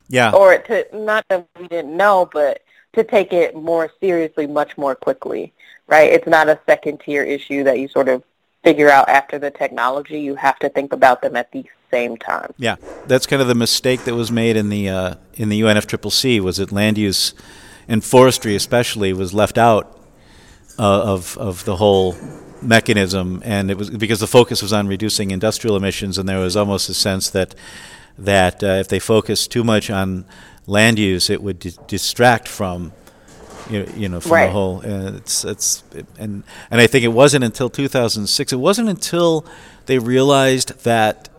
Yeah. 0.09 0.31
Or 0.31 0.57
to 0.57 0.85
not 0.93 1.25
that 1.29 1.47
we 1.59 1.67
didn't 1.67 1.95
know, 1.95 2.29
but 2.31 2.63
to 2.93 3.03
take 3.03 3.31
it 3.31 3.55
more 3.55 3.91
seriously 3.99 4.47
much 4.47 4.77
more 4.77 4.95
quickly, 4.95 5.53
right? 5.87 6.11
It's 6.11 6.27
not 6.27 6.49
a 6.49 6.59
second 6.65 6.99
tier 6.99 7.23
issue 7.23 7.63
that 7.63 7.79
you 7.79 7.87
sort 7.87 8.09
of 8.09 8.23
figure 8.63 8.89
out 8.89 9.07
after 9.07 9.39
the 9.39 9.51
technology, 9.51 10.19
you 10.19 10.35
have 10.35 10.59
to 10.59 10.69
think 10.69 10.91
about 10.91 11.21
them 11.21 11.35
at 11.35 11.51
the 11.51 11.63
same 11.91 12.17
time. 12.17 12.53
Yeah, 12.57 12.75
that's 13.07 13.25
kind 13.25 13.41
of 13.41 13.47
the 13.47 13.55
mistake 13.55 14.03
that 14.05 14.15
was 14.15 14.31
made 14.31 14.57
in 14.57 14.69
the 14.69 14.89
uh, 14.89 15.15
in 15.35 15.49
the 15.49 15.61
UNFCCC 15.61 16.39
was 16.39 16.57
that 16.57 16.71
land 16.71 16.97
use 16.97 17.33
and 17.87 18.03
forestry 18.03 18.55
especially 18.55 19.13
was 19.13 19.33
left 19.33 19.57
out 19.57 19.97
uh, 20.79 21.01
of 21.01 21.37
of 21.37 21.65
the 21.65 21.77
whole 21.77 22.15
mechanism, 22.61 23.41
and 23.45 23.71
it 23.71 23.77
was 23.77 23.89
because 23.89 24.19
the 24.19 24.27
focus 24.27 24.61
was 24.61 24.73
on 24.73 24.87
reducing 24.87 25.31
industrial 25.31 25.75
emissions, 25.75 26.17
and 26.17 26.27
there 26.27 26.39
was 26.39 26.55
almost 26.55 26.89
a 26.89 26.93
sense 26.93 27.29
that 27.29 27.55
that 28.17 28.63
uh, 28.63 28.67
if 28.67 28.87
they 28.87 28.99
focused 28.99 29.51
too 29.51 29.63
much 29.63 29.89
on 29.89 30.25
land 30.65 30.99
use, 30.99 31.29
it 31.29 31.41
would 31.41 31.59
distract 31.87 32.47
from 32.47 32.91
you 33.69 33.83
know, 33.83 33.91
you 33.95 34.09
know 34.09 34.19
from 34.19 34.31
right. 34.31 34.45
the 34.47 34.51
whole. 34.51 34.77
Uh, 34.79 35.13
it's 35.17 35.45
it's 35.45 35.83
it, 35.93 36.05
and 36.17 36.43
and 36.71 36.81
I 36.81 36.87
think 36.87 37.03
it 37.03 37.09
wasn't 37.09 37.43
until 37.43 37.69
2006. 37.69 38.53
It 38.53 38.57
wasn't 38.57 38.89
until 38.89 39.45
they 39.85 39.99
realized 39.99 40.83
that 40.83 41.29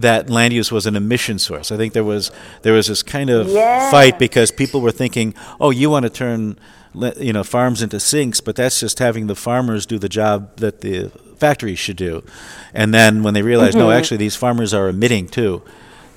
that 0.00 0.30
land 0.30 0.52
use 0.52 0.72
was 0.72 0.86
an 0.86 0.96
emission 0.96 1.38
source. 1.38 1.70
I 1.70 1.76
think 1.76 1.92
there 1.92 2.04
was 2.04 2.30
there 2.62 2.72
was 2.72 2.86
this 2.86 3.02
kind 3.02 3.30
of 3.30 3.50
fight 3.90 4.18
because 4.18 4.50
people 4.50 4.80
were 4.80 4.92
thinking, 4.92 5.34
oh, 5.60 5.70
you 5.70 5.90
want 5.90 6.04
to 6.04 6.10
turn 6.10 6.58
you 7.18 7.32
know 7.32 7.44
farms 7.44 7.82
into 7.82 8.00
sinks, 8.00 8.40
but 8.40 8.56
that's 8.56 8.80
just 8.80 8.98
having 8.98 9.26
the 9.26 9.36
farmers 9.36 9.86
do 9.86 9.98
the 9.98 10.08
job 10.08 10.56
that 10.56 10.80
the 10.80 11.10
factories 11.36 11.78
should 11.78 11.96
do. 11.96 12.22
And 12.74 12.92
then 12.92 13.22
when 13.22 13.34
they 13.34 13.42
realized, 13.42 13.76
mm-hmm. 13.76 13.86
no, 13.86 13.90
actually 13.90 14.18
these 14.18 14.36
farmers 14.36 14.74
are 14.74 14.88
emitting 14.88 15.28
too 15.28 15.62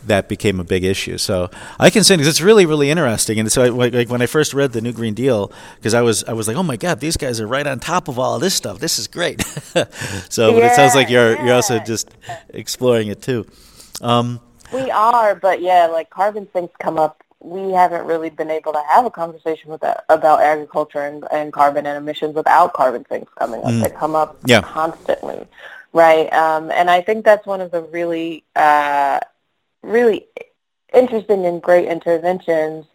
that 0.05 0.27
became 0.27 0.59
a 0.59 0.63
big 0.63 0.83
issue. 0.83 1.17
So 1.17 1.49
I 1.79 1.89
can 1.89 2.03
say 2.03 2.15
because 2.15 2.27
it's 2.27 2.41
really 2.41 2.65
really 2.65 2.89
interesting. 2.89 3.39
And 3.39 3.51
so 3.51 3.63
I, 3.63 3.69
like 3.69 4.09
when 4.09 4.21
I 4.21 4.25
first 4.25 4.53
read 4.53 4.73
the 4.73 4.81
New 4.81 4.91
Green 4.91 5.13
Deal, 5.13 5.51
because 5.75 5.93
I 5.93 6.01
was 6.01 6.23
I 6.25 6.33
was 6.33 6.47
like, 6.47 6.57
oh 6.57 6.63
my 6.63 6.77
God, 6.77 6.99
these 6.99 7.17
guys 7.17 7.39
are 7.39 7.47
right 7.47 7.65
on 7.65 7.79
top 7.79 8.07
of 8.07 8.19
all 8.19 8.39
this 8.39 8.53
stuff. 8.53 8.79
This 8.79 8.99
is 8.99 9.07
great. 9.07 9.41
so 10.29 10.57
yeah, 10.57 10.67
it 10.67 10.75
sounds 10.75 10.95
like 10.95 11.09
you're 11.09 11.35
yeah. 11.35 11.45
you're 11.45 11.55
also 11.55 11.79
just 11.79 12.09
exploring 12.49 13.07
it 13.07 13.21
too. 13.21 13.45
Um, 14.01 14.39
we 14.73 14.89
are, 14.91 15.35
but 15.35 15.61
yeah, 15.61 15.87
like 15.87 16.09
carbon 16.09 16.47
sinks 16.53 16.73
come 16.79 16.97
up. 16.97 17.23
We 17.39 17.71
haven't 17.71 18.05
really 18.05 18.29
been 18.29 18.49
able 18.49 18.71
to 18.73 18.81
have 18.89 19.05
a 19.05 19.11
conversation 19.11 19.69
with 19.69 19.81
that, 19.81 20.05
about 20.09 20.41
agriculture 20.41 21.01
and, 21.01 21.25
and 21.31 21.51
carbon 21.51 21.85
and 21.85 21.97
emissions 21.97 22.35
without 22.35 22.73
carbon 22.73 23.05
sinks 23.09 23.31
coming 23.37 23.61
up. 23.61 23.71
Mm. 23.71 23.83
They 23.83 23.89
come 23.89 24.15
up 24.15 24.37
yeah. 24.45 24.61
constantly, 24.61 25.45
right? 25.91 26.31
Um, 26.31 26.71
and 26.71 26.89
I 26.89 27.01
think 27.01 27.25
that's 27.25 27.45
one 27.45 27.59
of 27.59 27.71
the 27.71 27.81
really 27.81 28.45
uh, 28.55 29.19
really 29.81 30.27
interesting 30.93 31.45
and 31.45 31.61
great 31.61 31.87
interventions 31.87 32.85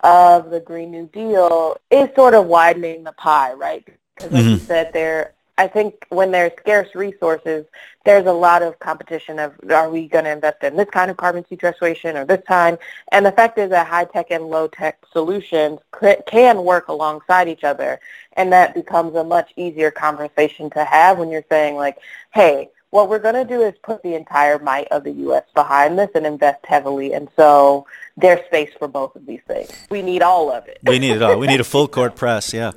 of 0.00 0.50
the 0.50 0.60
Green 0.60 0.90
New 0.90 1.06
Deal 1.12 1.76
is 1.90 2.08
sort 2.14 2.34
of 2.34 2.46
widening 2.46 3.04
the 3.04 3.12
pie, 3.12 3.52
right? 3.52 3.84
Because 4.16 4.32
like 4.32 4.42
mm-hmm. 4.42 4.52
you 4.52 4.58
said, 4.58 4.92
there, 4.92 5.34
I 5.58 5.66
think 5.66 6.06
when 6.10 6.30
there's 6.30 6.52
scarce 6.58 6.94
resources, 6.94 7.66
there's 8.04 8.26
a 8.26 8.32
lot 8.32 8.62
of 8.62 8.78
competition 8.78 9.40
of 9.40 9.52
are 9.68 9.90
we 9.90 10.06
going 10.06 10.24
to 10.24 10.30
invest 10.30 10.62
in 10.62 10.76
this 10.76 10.88
kind 10.88 11.10
of 11.10 11.16
carbon 11.16 11.44
sequestration 11.48 12.16
or 12.16 12.24
this 12.24 12.42
kind? 12.46 12.78
And 13.10 13.26
the 13.26 13.32
fact 13.32 13.58
is 13.58 13.68
that 13.70 13.88
high-tech 13.88 14.30
and 14.30 14.44
low-tech 14.44 15.04
solutions 15.12 15.80
can 16.26 16.64
work 16.64 16.86
alongside 16.86 17.48
each 17.48 17.64
other, 17.64 17.98
and 18.34 18.52
that 18.52 18.72
becomes 18.74 19.16
a 19.16 19.24
much 19.24 19.52
easier 19.56 19.90
conversation 19.90 20.70
to 20.70 20.84
have 20.84 21.18
when 21.18 21.28
you're 21.28 21.44
saying 21.50 21.74
like, 21.74 21.98
hey, 22.32 22.70
what 22.90 23.08
we're 23.08 23.18
going 23.18 23.34
to 23.34 23.44
do 23.44 23.60
is 23.60 23.74
put 23.82 24.02
the 24.02 24.14
entire 24.14 24.58
might 24.60 24.88
of 24.88 25.04
the 25.04 25.12
U.S. 25.12 25.44
behind 25.54 25.98
this 25.98 26.08
and 26.14 26.24
invest 26.24 26.64
heavily. 26.64 27.12
And 27.12 27.28
so 27.36 27.86
there's 28.16 28.44
space 28.46 28.70
for 28.78 28.88
both 28.88 29.14
of 29.14 29.26
these 29.26 29.42
things. 29.46 29.70
We 29.90 30.02
need 30.02 30.22
all 30.22 30.50
of 30.50 30.66
it. 30.68 30.78
we 30.82 30.98
need 30.98 31.16
it 31.16 31.22
all. 31.22 31.38
We 31.38 31.48
need 31.48 31.60
a 31.60 31.64
full 31.64 31.88
court 31.96 32.16
press, 32.16 32.54
yeah. 32.54 32.72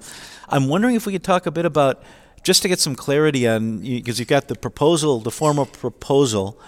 I'm 0.49 0.67
wondering 0.67 0.95
if 0.95 1.05
we 1.05 1.13
could 1.13 1.23
talk 1.23 1.45
a 1.45 1.51
bit 1.51 1.63
about, 1.63 2.03
just 2.43 2.61
to 2.63 2.67
get 2.67 2.79
some 2.79 2.95
clarity 2.95 3.47
on, 3.47 3.79
because 3.79 4.19
you've 4.19 4.27
got 4.27 4.47
the 4.47 4.55
proposal, 4.55 5.19
the 5.19 5.31
formal 5.31 5.65
proposal 5.65 6.59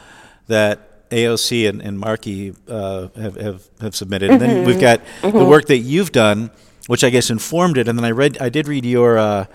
that 0.48 1.10
AOC 1.10 1.70
and, 1.70 1.82
and 1.82 2.00
Markey 2.00 2.54
uh, 2.68 3.08
have, 3.16 3.36
have, 3.36 3.70
have, 3.82 3.96
submitted. 3.96 4.32
And 4.32 4.42
then 4.42 4.50
mm-hmm. 4.50 4.66
we've 4.66 4.82
got 4.82 5.02
mm-hmm. 5.22 5.38
the 5.38 5.46
work 5.46 5.68
that 5.68 5.80
you've 5.80 6.12
done, 6.12 6.52
which 6.88 7.04
I 7.04 7.10
guess 7.10 7.30
informed 7.30 7.78
it. 7.78 7.88
And 7.88 7.98
then 7.98 8.06
I 8.06 8.12
read, 8.12 8.38
I 8.40 8.50
did 8.50 8.68
read 8.68 8.86
your, 8.86 9.18
uh, 9.18 9.46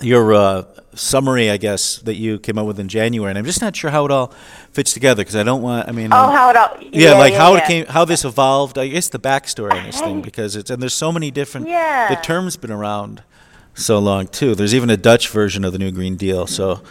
your 0.00 0.34
uh, 0.34 0.64
summary, 0.94 1.50
I 1.50 1.56
guess, 1.56 1.96
that 1.98 2.14
you 2.14 2.38
came 2.38 2.58
up 2.58 2.66
with 2.66 2.78
in 2.78 2.88
January, 2.88 3.30
and 3.30 3.38
I'm 3.38 3.44
just 3.44 3.60
not 3.60 3.74
sure 3.74 3.90
how 3.90 4.04
it 4.04 4.10
all 4.10 4.32
fits 4.72 4.92
together 4.92 5.22
because 5.22 5.36
I 5.36 5.42
don't 5.42 5.62
want. 5.62 5.88
I 5.88 5.92
mean, 5.92 6.12
oh, 6.12 6.30
how 6.30 6.50
it 6.50 6.56
all? 6.56 6.76
Yeah, 6.80 7.10
yeah 7.10 7.18
like 7.18 7.32
yeah, 7.32 7.38
how 7.38 7.54
yeah. 7.54 7.58
it 7.58 7.66
came, 7.66 7.86
how 7.86 8.04
this 8.04 8.24
evolved. 8.24 8.78
I 8.78 8.88
guess 8.88 9.08
the 9.08 9.18
backstory 9.18 9.72
on 9.72 9.84
this 9.84 10.00
thing 10.00 10.22
because 10.22 10.56
it's 10.56 10.70
and 10.70 10.82
there's 10.82 10.94
so 10.94 11.12
many 11.12 11.30
different. 11.30 11.68
Yeah. 11.68 12.14
The 12.14 12.20
term's 12.20 12.56
been 12.56 12.72
around 12.72 13.22
so 13.74 13.98
long 13.98 14.26
too. 14.26 14.54
There's 14.54 14.74
even 14.74 14.90
a 14.90 14.96
Dutch 14.96 15.28
version 15.28 15.64
of 15.64 15.72
the 15.72 15.78
New 15.78 15.90
Green 15.90 16.16
Deal. 16.16 16.46
So. 16.46 16.82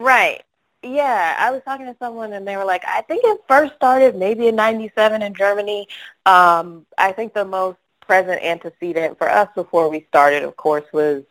Right. 0.00 0.42
Yeah, 0.82 1.36
I 1.38 1.50
was 1.50 1.62
talking 1.64 1.86
to 1.86 1.96
someone 1.98 2.32
and 2.32 2.46
they 2.46 2.56
were 2.56 2.64
like, 2.64 2.84
I 2.86 3.02
think 3.02 3.22
it 3.24 3.40
first 3.48 3.74
started 3.74 4.14
maybe 4.14 4.46
in 4.46 4.54
'97 4.54 5.22
in 5.22 5.34
Germany. 5.34 5.88
Um, 6.24 6.86
I 6.96 7.12
think 7.12 7.34
the 7.34 7.44
most 7.44 7.78
present 8.00 8.42
antecedent 8.42 9.18
for 9.18 9.28
us 9.28 9.48
before 9.54 9.88
we 9.88 10.06
started, 10.08 10.44
of 10.44 10.56
course, 10.56 10.84
was 10.92 11.24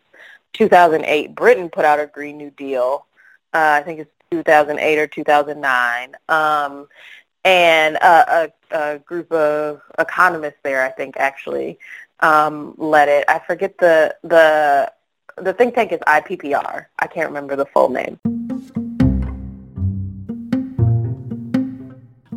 2008, 0.54 1.36
Britain 1.36 1.70
put 1.70 1.86
out 1.86 2.00
a 2.00 2.08
Green 2.08 2.38
New 2.38 2.52
Deal. 2.52 3.06
Uh, 3.54 3.80
I 3.80 3.84
think 3.84 4.00
it's 4.00 4.12
2008 4.32 5.00
or 5.00 5.08
2009. 5.08 6.16
Um, 6.30 6.88
and 7.46 7.96
a, 7.98 8.52
a, 8.72 8.78
a, 8.78 9.00
group 9.00 9.32
of 9.32 9.82
economists 9.98 10.60
there, 10.64 10.84
I 10.84 10.90
think, 10.90 11.16
actually 11.18 11.80
um, 12.22 12.74
led 12.78 13.10
it. 13.10 13.26
I 13.28 13.40
forget 13.40 13.78
the 13.80 14.16
the 14.24 14.92
the 15.38 15.54
think 15.54 15.76
tank 15.76 15.92
is 15.92 16.00
IPPR. 16.08 16.86
I 17.00 17.08
can't 17.08 17.28
remember 17.28 17.56
the 17.56 17.66
full 17.66 17.90
name. 17.90 18.20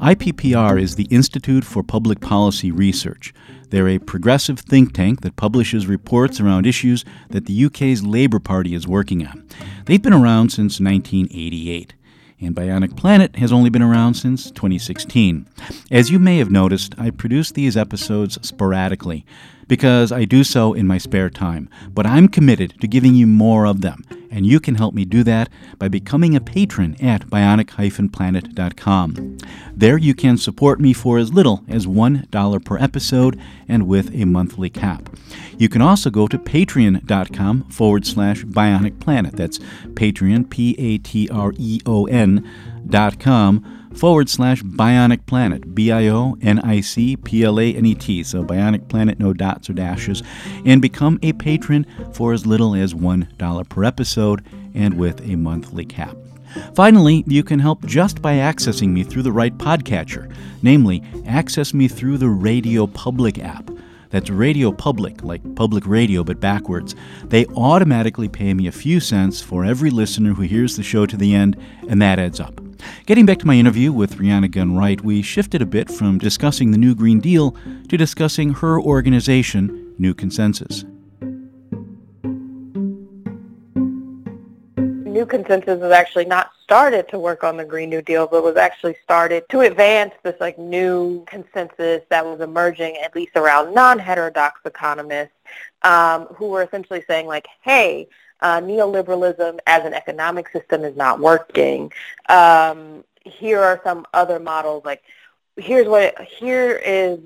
IPPR 0.01 0.81
is 0.81 0.97
the 0.97 1.05
Institute 1.11 1.63
for 1.63 1.83
Public 1.83 2.21
Policy 2.21 2.71
Research. 2.71 3.35
They're 3.69 3.89
a 3.89 3.99
progressive 3.99 4.59
think 4.59 4.95
tank 4.95 5.21
that 5.21 5.37
publishes 5.37 5.87
reports 5.87 6.41
around 6.41 6.67
issues 6.67 7.05
that 7.29 7.45
the 7.45 7.65
UK's 7.67 8.03
Labour 8.03 8.41
Party 8.41 8.75
is 8.75 8.89
working 8.89 9.27
on. 9.27 9.47
They've 9.85 10.01
been 10.01 10.15
around 10.15 10.51
since 10.51 10.81
1988 10.81 11.95
and 12.41 12.57
Bionic 12.57 12.97
Planet 12.97 13.37
has 13.37 13.53
only 13.53 13.71
been 13.71 13.83
around 13.83 14.15
since 14.15 14.51
2016. 14.51 15.47
As 15.91 16.11
you 16.11 16.19
may 16.19 16.39
have 16.39 16.51
noticed, 16.51 16.95
I 16.99 17.11
produce 17.11 17.53
these 17.53 17.77
episodes 17.77 18.39
sporadically 18.47 19.27
because 19.71 20.11
I 20.11 20.25
do 20.25 20.43
so 20.43 20.75
in 20.75 20.89
my 20.89 20.99
spare 20.99 21.31
time, 21.31 21.71
but 21.95 22.05
I'm 22.05 22.27
committed 22.27 22.75
to 22.81 22.89
giving 22.89 23.15
you 23.15 23.29
more 23.29 23.67
of 23.67 23.83
them, 23.83 24.03
and 24.29 24.45
you 24.45 24.59
can 24.59 24.75
help 24.75 24.95
me 24.95 25.05
do 25.05 25.23
that 25.23 25.49
by 25.79 25.87
becoming 25.87 26.35
a 26.35 26.41
patron 26.41 26.97
at 27.01 27.29
bionic-planet.com. 27.29 29.39
There 29.73 29.97
you 29.97 30.13
can 30.13 30.39
support 30.39 30.81
me 30.81 30.93
for 30.93 31.19
as 31.19 31.33
little 31.33 31.63
as 31.69 31.87
$1 31.87 32.65
per 32.65 32.79
episode 32.79 33.41
and 33.69 33.87
with 33.87 34.13
a 34.13 34.25
monthly 34.25 34.71
cap. 34.71 35.09
You 35.57 35.69
can 35.69 35.83
also 35.83 36.11
go 36.11 36.27
to 36.27 36.37
patreon.com 36.37 37.71
forward 37.71 38.05
slash 38.05 38.43
bionic 38.43 38.99
planet. 38.99 39.37
That's 39.37 39.61
Patreon, 39.95 40.51
P 40.51 40.75
A 40.81 40.99
T 40.99 41.29
R 41.29 41.53
E 41.57 41.79
O 41.87 42.07
N 42.07 42.45
dot 42.89 43.21
com 43.21 43.80
forward 43.95 44.29
slash 44.29 44.63
Bionic 44.63 45.27
Planet, 45.27 45.75
B 45.75 45.91
I 45.91 46.09
O 46.09 46.37
N 46.43 46.59
I 46.61 46.81
C 46.81 47.17
P 47.17 47.45
L 47.45 47.61
A 47.61 47.75
N 47.75 47.87
E 47.87 47.95
T, 47.95 48.23
so 48.23 48.45
Bionic 48.45 48.89
Planet, 48.89 49.19
no 49.19 49.33
dots 49.33 49.69
or 49.71 49.73
dashes, 49.73 50.23
and 50.65 50.81
become 50.81 51.19
a 51.23 51.33
patron 51.35 51.87
for 52.13 52.33
as 52.33 52.47
little 52.47 52.75
as 52.75 52.95
$1 52.95 53.69
per 53.69 53.85
episode 53.85 54.45
and 54.75 54.95
with 54.95 55.21
a 55.29 55.37
monthly 55.37 55.85
cap. 55.85 56.17
Finally, 56.75 57.25
you 57.27 57.45
can 57.45 57.59
help 57.59 57.85
just 57.85 58.21
by 58.21 58.35
accessing 58.35 58.89
me 58.89 59.05
through 59.05 59.23
the 59.23 59.33
right 59.33 59.57
podcatcher, 59.59 60.33
namely, 60.63 61.03
access 61.27 61.73
me 61.73 61.87
through 61.89 62.19
the 62.19 62.29
Radio 62.29 62.87
Public 62.87 63.39
app. 63.39 63.71
That's 64.11 64.31
Radio 64.31 64.73
Public, 64.73 65.23
like 65.23 65.55
public 65.55 65.87
radio 65.87 66.25
but 66.25 66.41
backwards. 66.41 66.97
They 67.25 67.47
automatically 67.47 68.29
pay 68.29 68.53
me 68.55 68.67
a 68.67 68.73
few 68.73 68.99
cents 68.99 69.41
for 69.41 69.65
every 69.65 69.91
listener 69.91 70.35
who 70.35 70.43
hears 70.43 70.77
the 70.77 70.83
show 70.83 71.07
to 71.07 71.17
the 71.17 71.35
end, 71.35 71.57
and 71.89 72.03
that 72.03 72.19
adds 72.19 72.41
up. 72.41 72.61
Getting 73.07 73.27
back 73.27 73.39
to 73.39 73.47
my 73.47 73.55
interview 73.55 73.93
with 73.93 74.17
Rhianna 74.17 74.51
Gunn 74.51 74.77
Wright, 74.77 75.01
we 75.01 75.23
shifted 75.23 75.63
a 75.63 75.67
bit 75.67 75.91
from 75.91 76.19
discussing 76.19 76.71
the 76.71 76.79
New 76.79 76.95
Green 76.95 77.21
Deal 77.21 77.57
to 77.89 77.97
discussing 77.97 78.55
her 78.55 78.81
organization, 78.81 79.95
New 79.99 80.15
Consensus. 80.15 80.85
New 85.11 85.27
Consensus 85.27 85.81
was 85.81 85.93
actually 85.93 86.25
not 86.25 86.53
started 86.63 87.09
to 87.09 87.19
work 87.19 87.43
on 87.43 87.57
the 87.57 87.65
Green 87.65 87.91
New 87.91 88.01
Deal, 88.01 88.27
but 88.27 88.45
was 88.45 88.57
actually 88.57 88.97
started 89.03 89.45
to 89.51 89.61
advance 89.61 90.15
this 90.23 90.37
like 90.41 90.57
new 90.57 91.25
consensus 91.27 92.03
that 92.11 92.25
was 92.25 92.41
emerging, 92.41 92.97
at 92.99 93.15
least 93.15 93.33
around 93.35 93.75
non-heterodox 93.75 94.61
economists, 94.65 95.35
um, 95.83 96.27
who 96.27 96.47
were 96.47 96.63
essentially 96.63 97.03
saying 97.09 97.27
like, 97.27 97.47
hey, 97.63 98.09
uh, 98.43 98.61
neoliberalism 98.61 99.59
as 99.67 99.85
an 99.85 99.95
economic 99.95 100.49
system 100.51 100.85
is 100.85 100.97
not 100.97 101.21
working. 101.21 101.93
Um, 102.29 103.05
here 103.25 103.61
are 103.61 103.81
some 103.85 104.07
other 104.15 104.39
models. 104.39 104.85
Like, 104.85 105.03
here's 105.57 105.87
what 105.87 106.21
here 106.21 106.77
is 106.77 107.19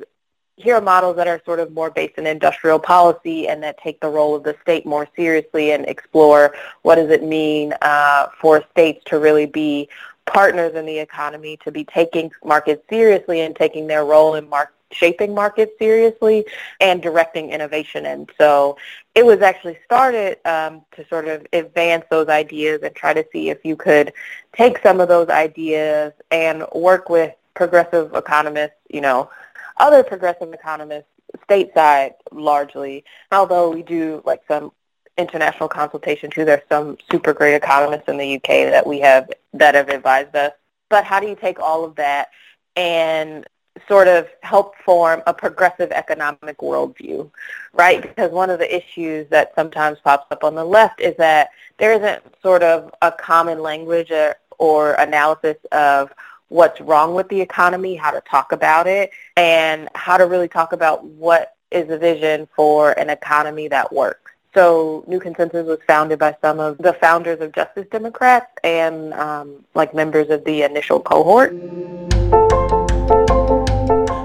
here 0.56 0.76
are 0.76 0.80
models 0.80 1.16
that 1.16 1.26
are 1.26 1.42
sort 1.44 1.59
of 1.59 1.73
more 1.73 1.90
based 1.90 2.16
in 2.16 2.26
industrial 2.26 2.78
policy 2.78 3.49
and 3.49 3.62
that 3.62 3.76
take 3.78 4.00
the 4.00 4.09
role 4.09 4.37
of 4.37 4.44
the 4.44 4.56
state 4.62 4.87
more 4.87 5.09
seriously 5.16 5.73
and 5.73 5.85
explore 5.87 6.54
what 6.83 6.94
does 6.94 7.11
it 7.11 7.25
mean 7.25 7.75
uh, 7.83 8.28
for 8.40 8.64
states 8.71 9.02
to 9.06 9.18
really 9.18 9.47
be 9.47 9.88
partners 10.26 10.75
in 10.75 10.87
the 10.87 10.99
economy, 10.99 11.59
to 11.64 11.73
be 11.73 11.85
taking 11.85 12.30
markets 12.44 12.83
seriously 12.88 13.40
and 13.40 13.56
taking 13.56 13.87
their 13.87 14.04
role 14.04 14.37
in 14.37 14.49
market 14.49 14.75
shaping 14.95 15.35
markets 15.35 15.73
seriously 15.79 16.45
and 16.81 17.03
directing 17.03 17.51
innovation. 17.51 18.07
And 18.07 18.31
so 18.39 18.77
it 19.15 19.25
was 19.25 19.41
actually 19.43 19.79
started 19.85 20.39
um, 20.47 20.83
to 20.97 21.07
sort 21.09 21.29
of 21.29 21.47
advance 21.53 22.05
those 22.11 22.29
ideas 22.29 22.81
and 22.83 22.95
try 22.95 23.13
to 23.13 23.25
see 23.33 23.51
if 23.51 23.65
you 23.65 23.77
could 23.77 24.13
take 24.57 24.79
some 24.83 25.01
of 25.01 25.09
those 25.09 25.29
ideas 25.29 26.13
and 26.31 26.65
work 26.75 27.09
with 27.09 27.35
progressive 27.55 28.15
economists, 28.15 28.77
you 28.89 29.01
know, 29.01 29.31
other 29.79 30.03
progressive 30.03 30.53
economists 30.53 31.09
stateside 31.49 32.15
largely, 32.33 33.05
although 33.33 33.71
we 33.71 33.83
do 33.83 34.23
like 34.25 34.43
some 34.47 34.73
international 35.17 35.69
consultation 35.69 36.31
too. 36.31 36.45
There's 36.45 36.63
some 36.69 36.97
super 37.11 37.33
great 37.33 37.55
economists 37.55 38.09
in 38.09 38.17
the 38.17 38.37
UK 38.37 38.71
that 38.71 38.87
we 38.87 39.01
have 39.01 39.31
that 39.55 39.75
have 39.75 39.89
advised 39.89 40.35
us. 40.35 40.53
But 40.89 41.05
how 41.05 41.21
do 41.21 41.27
you 41.27 41.37
take 41.37 41.59
all 41.61 41.85
of 41.85 41.97
that 41.97 42.29
and 42.77 43.47
sort 43.88 44.09
of 44.09 44.28
help 44.40 44.75
form 44.85 45.23
a 45.26 45.35
progressive 45.35 45.90
economic 45.93 46.59
worldview, 46.59 47.31
right? 47.73 48.02
Because 48.02 48.31
one 48.31 48.50
of 48.50 48.59
the 48.59 48.75
issues 48.76 49.28
that 49.31 49.52
sometimes 49.54 49.99
pops 50.00 50.31
up 50.31 50.45
on 50.45 50.54
the 50.54 50.64
left 50.64 51.00
is 51.00 51.16
that 51.16 51.50
there 51.78 51.93
isn't 51.93 52.23
sort 52.40 52.62
of 52.62 52.95
a 53.02 53.11
common 53.11 53.61
language 53.61 54.11
or, 54.11 54.37
or 54.59 54.93
analysis 54.95 55.57
of 55.73 56.12
what's 56.49 56.81
wrong 56.81 57.14
with 57.14 57.28
the 57.28 57.40
economy, 57.40 57.97
how 57.97 58.11
to 58.11 58.21
talk 58.23 58.52
about 58.52 58.87
it, 58.87 59.11
and 59.37 59.88
how 59.95 60.16
to 60.16 60.26
really 60.26 60.49
talk 60.49 60.73
about 60.73 61.04
what 61.04 61.57
is 61.71 61.88
the 61.88 61.99
vision 61.99 62.47
for 62.54 62.93
an 62.93 63.11
economy 63.11 63.66
that 63.69 63.93
works. 63.93 64.31
So 64.54 65.04
New 65.09 65.19
Consensus 65.19 65.66
was 65.66 65.81
founded 65.88 66.21
by 66.21 66.37
some 66.40 66.61
of 66.61 66.78
the 66.78 66.93
founders 66.93 67.40
of 67.40 67.50
Justice 67.52 67.87
Democrats 67.90 68.47
and 68.62 69.12
um, 69.14 69.64
like 69.75 69.93
members 69.95 70.31
of 70.31 70.45
the 70.45 70.62
initial 70.62 71.00
cohort. 71.00 71.57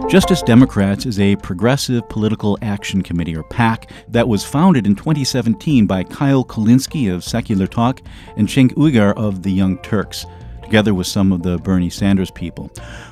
Justice 0.09 0.41
Democrats 0.41 1.05
is 1.05 1.19
a 1.19 1.35
progressive 1.35 2.09
political 2.09 2.57
action 2.63 3.03
committee, 3.03 3.35
or 3.35 3.43
PAC, 3.43 3.91
that 4.07 4.27
was 4.27 4.43
founded 4.43 4.87
in 4.87 4.95
2017 4.95 5.85
by 5.85 6.03
Kyle 6.03 6.43
Kulinski 6.43 7.13
of 7.13 7.23
Secular 7.23 7.67
Talk 7.67 8.01
and 8.35 8.47
Cenk 8.47 8.73
Uygur 8.73 9.13
of 9.15 9.43
the 9.43 9.51
Young 9.51 9.77
Turks 9.83 10.25
together 10.63 10.95
with 10.95 11.05
some 11.05 11.31
of 11.31 11.43
the 11.43 11.57
Bernie 11.59 11.91
Sanders 11.91 12.31
people. 12.31 12.69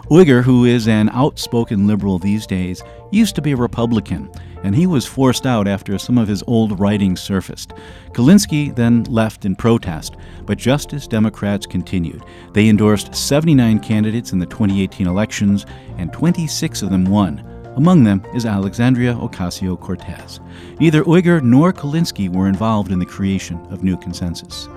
Uygur, 0.09 0.41
who 0.43 0.65
is 0.65 0.87
an 0.87 1.09
outspoken 1.09 1.85
liberal 1.85 2.17
these 2.17 2.47
days, 2.47 2.83
used 3.11 3.35
to 3.35 3.43
be 3.43 3.51
a 3.51 3.57
Republican, 3.57 4.31
and 4.67 4.75
he 4.75 4.85
was 4.85 5.05
forced 5.05 5.45
out 5.45 5.65
after 5.65 5.97
some 5.97 6.17
of 6.17 6.27
his 6.27 6.43
old 6.45 6.77
writings 6.77 7.21
surfaced. 7.21 7.71
Kulinski 8.11 8.75
then 8.75 9.05
left 9.05 9.45
in 9.45 9.55
protest, 9.55 10.17
but 10.45 10.57
Justice 10.57 11.07
Democrats 11.07 11.65
continued. 11.65 12.21
They 12.51 12.67
endorsed 12.67 13.15
79 13.15 13.79
candidates 13.79 14.33
in 14.33 14.39
the 14.39 14.45
2018 14.45 15.07
elections, 15.07 15.65
and 15.97 16.11
26 16.11 16.81
of 16.81 16.89
them 16.89 17.05
won. 17.05 17.39
Among 17.77 18.03
them 18.03 18.21
is 18.35 18.45
Alexandria 18.45 19.13
Ocasio-Cortez. 19.13 20.41
Neither 20.81 21.01
Uygur 21.05 21.41
nor 21.41 21.71
Kulinski 21.71 22.27
were 22.27 22.49
involved 22.49 22.91
in 22.91 22.99
the 22.99 23.05
creation 23.05 23.65
of 23.69 23.85
New 23.85 23.95
Consensus. 23.95 24.67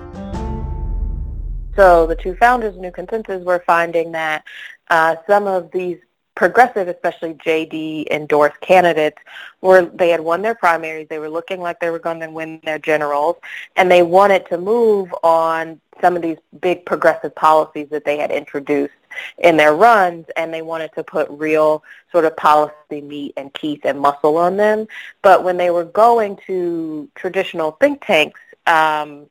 So 1.75 2.07
the 2.07 2.15
two 2.17 2.35
founders 2.35 2.75
of 2.75 2.81
New 2.81 2.91
Consensus 2.91 3.43
were 3.43 3.61
finding 3.67 4.13
that 4.13 4.45
uh, 4.89 5.17
some 5.27 5.47
of 5.47 5.69
these 5.71 5.97
progressive, 6.41 6.87
especially 6.87 7.35
JD 7.35 8.07
endorsed 8.09 8.59
candidates, 8.61 9.19
were 9.61 9.85
they 9.85 10.09
had 10.09 10.21
won 10.21 10.41
their 10.41 10.55
primaries. 10.55 11.05
They 11.07 11.19
were 11.19 11.29
looking 11.29 11.61
like 11.61 11.79
they 11.79 11.91
were 11.91 11.99
going 11.99 12.19
to 12.21 12.31
win 12.31 12.59
their 12.63 12.79
generals, 12.79 13.35
and 13.75 13.91
they 13.91 14.01
wanted 14.01 14.47
to 14.47 14.57
move 14.57 15.13
on 15.21 15.79
some 16.01 16.15
of 16.15 16.23
these 16.23 16.39
big 16.59 16.83
progressive 16.83 17.35
policies 17.35 17.89
that 17.91 18.05
they 18.05 18.17
had 18.17 18.31
introduced 18.31 18.95
in 19.37 19.55
their 19.55 19.75
runs, 19.75 20.25
and 20.35 20.51
they 20.51 20.63
wanted 20.63 20.91
to 20.95 21.03
put 21.03 21.29
real 21.29 21.83
sort 22.11 22.25
of 22.25 22.35
policy 22.37 23.01
meat 23.03 23.33
and 23.37 23.53
teeth 23.53 23.81
and 23.83 23.99
muscle 23.99 24.35
on 24.37 24.57
them. 24.57 24.87
But 25.21 25.43
when 25.43 25.57
they 25.57 25.69
were 25.69 25.85
going 25.85 26.39
to 26.47 27.07
traditional 27.13 27.73
think 27.73 28.03
tanks, 28.03 28.39
um, 28.65 29.27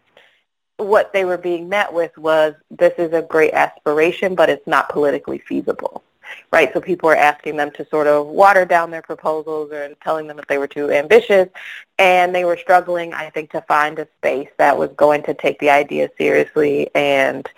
what 0.76 1.12
they 1.12 1.24
were 1.24 1.38
being 1.38 1.68
met 1.68 1.92
with 1.92 2.16
was 2.16 2.54
this 2.70 2.94
is 2.98 3.12
a 3.12 3.22
great 3.22 3.52
aspiration, 3.52 4.36
but 4.36 4.48
it's 4.48 4.68
not 4.68 4.88
politically 4.90 5.38
feasible. 5.38 6.04
Right, 6.52 6.72
so 6.72 6.80
people 6.80 7.08
were 7.08 7.16
asking 7.16 7.56
them 7.56 7.70
to 7.72 7.86
sort 7.88 8.06
of 8.06 8.26
water 8.26 8.64
down 8.64 8.90
their 8.90 9.02
proposals 9.02 9.70
and 9.72 9.94
telling 10.02 10.26
them 10.26 10.36
that 10.36 10.48
they 10.48 10.58
were 10.58 10.66
too 10.66 10.90
ambitious, 10.90 11.48
and 11.98 12.34
they 12.34 12.44
were 12.44 12.56
struggling, 12.56 13.12
I 13.14 13.30
think, 13.30 13.50
to 13.52 13.60
find 13.62 13.98
a 13.98 14.08
space 14.18 14.48
that 14.58 14.76
was 14.76 14.90
going 14.96 15.22
to 15.24 15.34
take 15.34 15.58
the 15.58 15.70
idea 15.70 16.10
seriously 16.18 16.90
and 16.94 17.48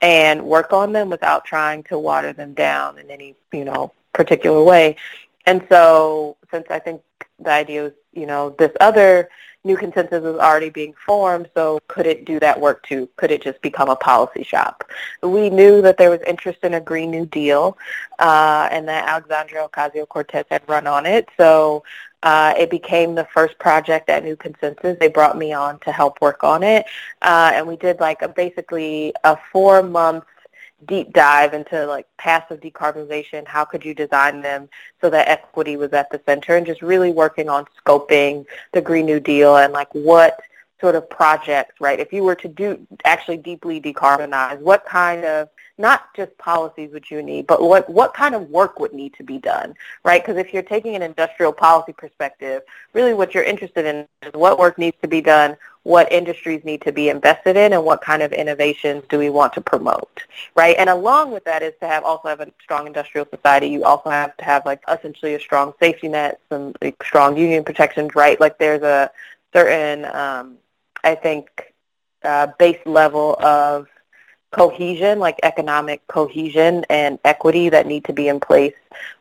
and 0.00 0.42
work 0.44 0.72
on 0.72 0.92
them 0.92 1.08
without 1.08 1.44
trying 1.44 1.84
to 1.84 1.98
water 1.98 2.32
them 2.32 2.54
down 2.54 2.98
in 2.98 3.10
any 3.10 3.36
you 3.52 3.64
know 3.64 3.92
particular 4.12 4.62
way. 4.62 4.96
And 5.46 5.64
so, 5.68 6.36
since 6.50 6.66
I 6.70 6.78
think 6.78 7.02
the 7.38 7.50
idea 7.50 7.84
was, 7.84 7.92
you 8.12 8.26
know, 8.26 8.50
this 8.58 8.72
other 8.80 9.28
new 9.64 9.76
consensus 9.76 10.24
is 10.24 10.36
already 10.36 10.70
being 10.70 10.94
formed, 11.06 11.48
so 11.54 11.80
could 11.88 12.06
it 12.06 12.24
do 12.24 12.40
that 12.40 12.60
work 12.60 12.82
too? 12.84 13.08
Could 13.16 13.30
it 13.30 13.42
just 13.42 13.60
become 13.62 13.88
a 13.88 13.96
policy 13.96 14.42
shop? 14.42 14.84
We 15.22 15.50
knew 15.50 15.80
that 15.82 15.98
there 15.98 16.10
was 16.10 16.20
interest 16.26 16.60
in 16.62 16.74
a 16.74 16.80
Green 16.80 17.10
New 17.10 17.26
Deal 17.26 17.78
uh, 18.18 18.68
and 18.72 18.88
that 18.88 19.08
Alexandria 19.08 19.68
Ocasio-Cortez 19.68 20.46
had 20.50 20.62
run 20.68 20.86
on 20.86 21.06
it, 21.06 21.28
so 21.36 21.84
uh, 22.24 22.54
it 22.56 22.70
became 22.70 23.14
the 23.14 23.26
first 23.32 23.58
project 23.58 24.08
at 24.08 24.24
New 24.24 24.36
Consensus. 24.36 24.96
They 24.98 25.08
brought 25.08 25.36
me 25.36 25.52
on 25.52 25.78
to 25.80 25.92
help 25.92 26.20
work 26.20 26.42
on 26.44 26.62
it, 26.62 26.86
uh, 27.22 27.52
and 27.54 27.66
we 27.66 27.76
did 27.76 28.00
like 28.00 28.22
a, 28.22 28.28
basically 28.28 29.14
a 29.24 29.36
four-month 29.52 30.24
deep 30.86 31.12
dive 31.12 31.54
into 31.54 31.86
like 31.86 32.06
passive 32.18 32.60
decarbonization, 32.60 33.46
how 33.46 33.64
could 33.64 33.84
you 33.84 33.94
design 33.94 34.42
them 34.42 34.68
so 35.00 35.10
that 35.10 35.28
equity 35.28 35.76
was 35.76 35.92
at 35.92 36.10
the 36.10 36.20
center 36.26 36.56
and 36.56 36.66
just 36.66 36.82
really 36.82 37.12
working 37.12 37.48
on 37.48 37.66
scoping 37.84 38.46
the 38.72 38.80
Green 38.80 39.06
New 39.06 39.20
Deal 39.20 39.56
and 39.56 39.72
like 39.72 39.92
what 39.94 40.40
sort 40.80 40.96
of 40.96 41.08
projects, 41.08 41.80
right? 41.80 42.00
If 42.00 42.12
you 42.12 42.24
were 42.24 42.34
to 42.34 42.48
do 42.48 42.86
actually 43.04 43.36
deeply 43.36 43.80
decarbonize, 43.80 44.58
what 44.58 44.84
kind 44.84 45.24
of 45.24 45.48
not 45.78 46.14
just 46.14 46.36
policies 46.38 46.92
would 46.92 47.10
you 47.10 47.22
need, 47.22 47.46
but 47.46 47.62
what 47.62 47.88
what 47.88 48.12
kind 48.12 48.34
of 48.34 48.50
work 48.50 48.78
would 48.78 48.92
need 48.92 49.14
to 49.14 49.22
be 49.22 49.38
done, 49.38 49.74
right? 50.04 50.22
Because 50.22 50.36
if 50.36 50.52
you're 50.52 50.62
taking 50.62 50.96
an 50.96 51.02
industrial 51.02 51.52
policy 51.52 51.92
perspective, 51.92 52.62
really 52.92 53.14
what 53.14 53.32
you're 53.32 53.44
interested 53.44 53.86
in 53.86 54.06
is 54.22 54.32
what 54.34 54.58
work 54.58 54.76
needs 54.76 54.96
to 55.02 55.08
be 55.08 55.20
done, 55.20 55.56
what 55.84 56.10
industries 56.12 56.64
need 56.64 56.80
to 56.82 56.92
be 56.92 57.08
invested 57.08 57.56
in 57.56 57.72
and 57.72 57.84
what 57.84 58.00
kind 58.00 58.22
of 58.22 58.32
innovations 58.32 59.02
do 59.08 59.18
we 59.18 59.30
want 59.30 59.52
to 59.52 59.60
promote, 59.60 60.22
right? 60.54 60.76
And 60.78 60.88
along 60.88 61.32
with 61.32 61.44
that 61.44 61.62
is 61.62 61.74
to 61.80 61.88
have 61.88 62.04
also 62.04 62.28
have 62.28 62.40
a 62.40 62.48
strong 62.62 62.86
industrial 62.86 63.26
society. 63.28 63.68
You 63.68 63.84
also 63.84 64.10
have 64.10 64.36
to 64.36 64.44
have 64.44 64.64
like 64.64 64.82
essentially 64.88 65.34
a 65.34 65.40
strong 65.40 65.74
safety 65.80 66.08
net, 66.08 66.40
some 66.48 66.74
like, 66.80 67.02
strong 67.02 67.36
union 67.36 67.64
protections, 67.64 68.14
right? 68.14 68.40
Like 68.40 68.58
there's 68.58 68.82
a 68.82 69.10
certain, 69.52 70.04
um, 70.04 70.58
I 71.02 71.16
think, 71.16 71.74
uh, 72.22 72.48
base 72.58 72.78
level 72.86 73.34
of 73.40 73.88
cohesion, 74.52 75.18
like 75.18 75.40
economic 75.42 76.06
cohesion 76.06 76.84
and 76.90 77.18
equity 77.24 77.70
that 77.70 77.86
need 77.86 78.04
to 78.04 78.12
be 78.12 78.28
in 78.28 78.38
place 78.38 78.74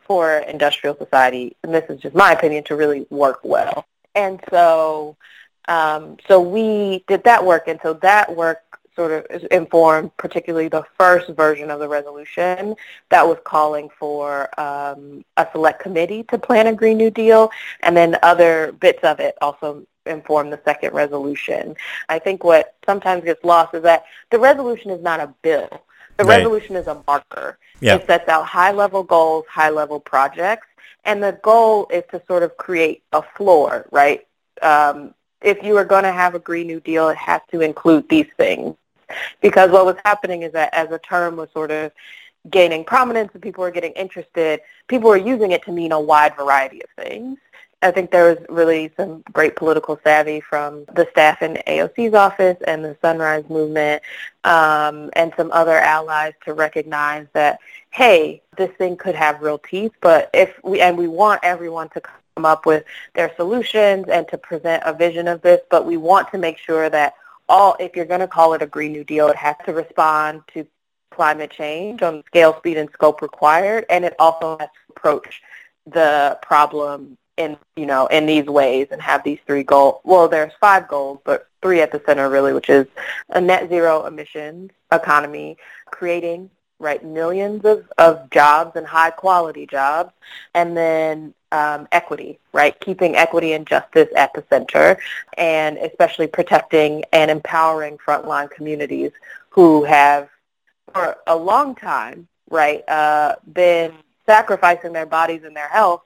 for 0.06 0.40
industrial 0.40 0.96
society, 0.96 1.56
and 1.64 1.74
this 1.74 1.90
is 1.90 2.00
just 2.02 2.14
my 2.14 2.34
opinion, 2.34 2.64
to 2.66 2.76
really 2.76 3.08
work 3.10 3.40
well. 3.44 3.86
And 4.14 4.40
so 4.50 5.16
um, 5.68 6.18
so 6.28 6.40
we 6.40 7.04
did 7.08 7.24
that 7.24 7.44
work, 7.44 7.68
and 7.68 7.80
so 7.84 7.94
that 7.96 8.36
work 8.36 8.60
sort 8.96 9.12
of 9.32 9.48
informed 9.52 10.16
particularly 10.18 10.68
the 10.68 10.84
first 10.98 11.30
version 11.30 11.72
of 11.72 11.80
the 11.80 11.88
resolution 11.88 12.76
that 13.10 13.26
was 13.26 13.38
calling 13.46 13.90
for 13.98 14.50
um, 14.60 15.24
a 15.38 15.48
select 15.54 15.82
committee 15.82 16.24
to 16.24 16.38
plan 16.38 16.68
a 16.68 16.74
Green 16.74 16.98
New 16.98 17.10
Deal, 17.10 17.50
and 17.82 17.96
then 17.96 18.18
other 18.22 18.74
bits 18.74 19.04
of 19.04 19.20
it 19.20 19.36
also 19.42 19.86
informed 20.06 20.52
the 20.52 20.60
second 20.66 20.94
resolution. 20.94 21.76
I 22.10 22.20
think 22.20 22.44
what 22.44 22.76
sometimes 22.86 23.24
gets 23.24 23.44
lost 23.44 23.74
is 23.74 23.84
that 23.84 24.04
the 24.30 24.40
resolution 24.40 24.92
is 24.92 25.02
not 25.02 25.20
a 25.20 25.34
bill. 25.42 25.70
The 26.18 26.26
right. 26.26 26.38
resolution 26.38 26.76
is 26.76 26.88
a 26.88 27.02
marker. 27.08 27.58
Yeah. 27.80 27.96
It 27.96 28.06
sets 28.08 28.28
out 28.28 28.46
high-level 28.46 29.04
goals, 29.04 29.46
high-level 29.50 30.02
projects, 30.02 30.68
and 31.06 31.24
the 31.24 31.40
goal 31.42 31.88
is 31.92 32.04
to 32.12 32.22
sort 32.28 32.44
of 32.44 32.58
create 32.58 33.04
a 33.14 33.22
floor, 33.22 33.88
right? 33.92 34.28
Um, 34.62 35.14
if 35.42 35.64
you 35.64 35.78
are 35.78 35.86
going 35.86 36.04
to 36.04 36.12
have 36.12 36.36
a 36.36 36.40
Green 36.40 36.68
New 36.68 36.80
Deal, 36.80 37.10
it 37.10 37.18
has 37.18 37.42
to 37.52 37.62
include 37.62 38.08
these 38.10 38.28
things. 38.38 38.76
Because 39.42 39.72
what 39.72 39.86
was 39.86 39.98
happening 40.06 40.44
is 40.44 40.54
that 40.54 40.74
as 40.74 40.90
a 40.92 41.00
term 41.00 41.36
was 41.36 41.50
sort 41.52 41.72
of 41.72 41.92
gaining 42.50 42.84
prominence 42.84 43.32
and 43.34 43.42
people 43.42 43.62
were 43.62 43.72
getting 43.72 43.92
interested, 43.94 44.62
people 44.88 45.10
were 45.10 45.18
using 45.18 45.52
it 45.52 45.64
to 45.64 45.72
mean 45.72 45.92
a 45.92 46.00
wide 46.00 46.36
variety 46.36 46.82
of 46.82 46.90
things. 47.04 47.38
I 47.84 47.90
think 47.90 48.12
there 48.12 48.30
was 48.30 48.38
really 48.48 48.92
some 48.96 49.24
great 49.34 49.56
political 49.56 50.00
savvy 50.04 50.40
from 50.40 50.86
the 50.94 51.08
staff 51.10 51.42
in 51.42 51.58
AOC's 51.68 52.14
office 52.14 52.58
and 52.68 52.86
the 52.86 52.96
Sunrise 53.02 53.44
Movement 53.50 54.04
um, 54.44 55.10
and 55.14 55.34
some 55.36 55.52
other 55.52 55.78
allies 55.78 56.34
to 56.46 56.54
recognize 56.54 57.26
that 57.34 57.60
hey, 57.90 58.42
this 58.56 58.72
thing 58.78 58.96
could 58.96 59.16
have 59.16 59.42
real 59.42 59.58
teeth, 59.58 59.92
but 60.00 60.30
if 60.34 60.64
we 60.64 60.80
and 60.80 60.98
we 60.98 61.08
want 61.08 61.42
everyone 61.44 61.90
to 61.90 62.02
come 62.36 62.46
up 62.46 62.66
with 62.66 62.84
their 63.14 63.32
solutions 63.36 64.06
and 64.10 64.28
to 64.30 64.38
present 64.38 64.84
a 64.86 64.94
vision 64.94 65.28
of 65.28 65.42
this, 65.42 65.62
but 65.70 65.86
we 65.86 65.98
want 65.98 66.32
to 66.32 66.38
make 66.38 66.58
sure 66.58 66.90
that 66.90 67.14
all 67.50 67.76
if 67.80 67.96
you're 67.96 68.06
going 68.06 68.22
to 68.22 68.28
call 68.28 68.54
it 68.54 68.62
a 68.62 68.68
green 68.68 68.94
new 68.94 69.04
deal, 69.04 69.28
it 69.28 69.36
has 69.36 69.56
to 69.66 69.74
respond 69.74 70.42
to 70.54 70.66
climate 71.12 71.52
change 71.52 72.02
on 72.02 72.18
the 72.18 72.24
scale, 72.28 72.56
speed, 72.58 72.78
and 72.78 72.90
scope 72.92 73.22
required, 73.22 73.86
and 73.90 74.06
it 74.06 74.16
also 74.18 74.58
has 74.58 74.70
to 74.70 74.94
approach 74.96 75.42
the 75.86 76.40
problem 76.42 77.18
in 77.38 77.58
you 77.76 77.86
know 77.86 78.08
in 78.08 78.26
these 78.26 78.46
ways 78.46 78.88
and 78.92 79.02
have 79.02 79.24
these 79.24 79.40
three 79.46 79.64
goals. 79.64 80.02
Well, 80.04 80.28
there's 80.28 80.54
five 80.60 80.88
goals, 80.88 81.20
but 81.26 81.48
three 81.62 81.82
at 81.82 81.92
the 81.92 82.02
center 82.06 82.30
really, 82.30 82.54
which 82.54 82.70
is 82.70 82.88
a 83.30 83.42
net 83.42 83.70
zero 83.70 84.06
emissions 84.06 84.72
economy, 84.92 85.58
creating 85.86 86.50
right 86.80 87.04
millions 87.06 87.64
of, 87.64 87.88
of 87.98 88.30
jobs 88.32 88.76
and 88.76 88.88
high 88.88 89.12
quality 89.12 89.68
jobs, 89.68 90.12
and 90.56 90.76
then 90.76 91.34
um, 91.52 91.88
equity, 91.92 92.40
right? 92.54 92.80
Keeping 92.80 93.16
equity 93.16 93.54
and 93.54 93.66
justice 93.66 94.10
at 94.16 94.34
the 94.34 94.44
center, 94.50 94.98
and 95.38 95.78
especially 95.78 96.28
protecting 96.28 97.04
and 97.12 97.30
empowering 97.32 97.98
frontline 97.98 98.50
communities 98.50 99.12
who 99.50 99.84
have 99.84 100.30
for 100.94 101.18
a 101.28 101.36
long 101.36 101.76
time, 101.76 102.28
right, 102.50 102.88
uh, 102.90 103.36
been 103.54 103.94
sacrificing 104.26 104.94
their 104.94 105.06
bodies 105.06 105.44
and 105.44 105.56
their 105.56 105.68
health 105.70 106.04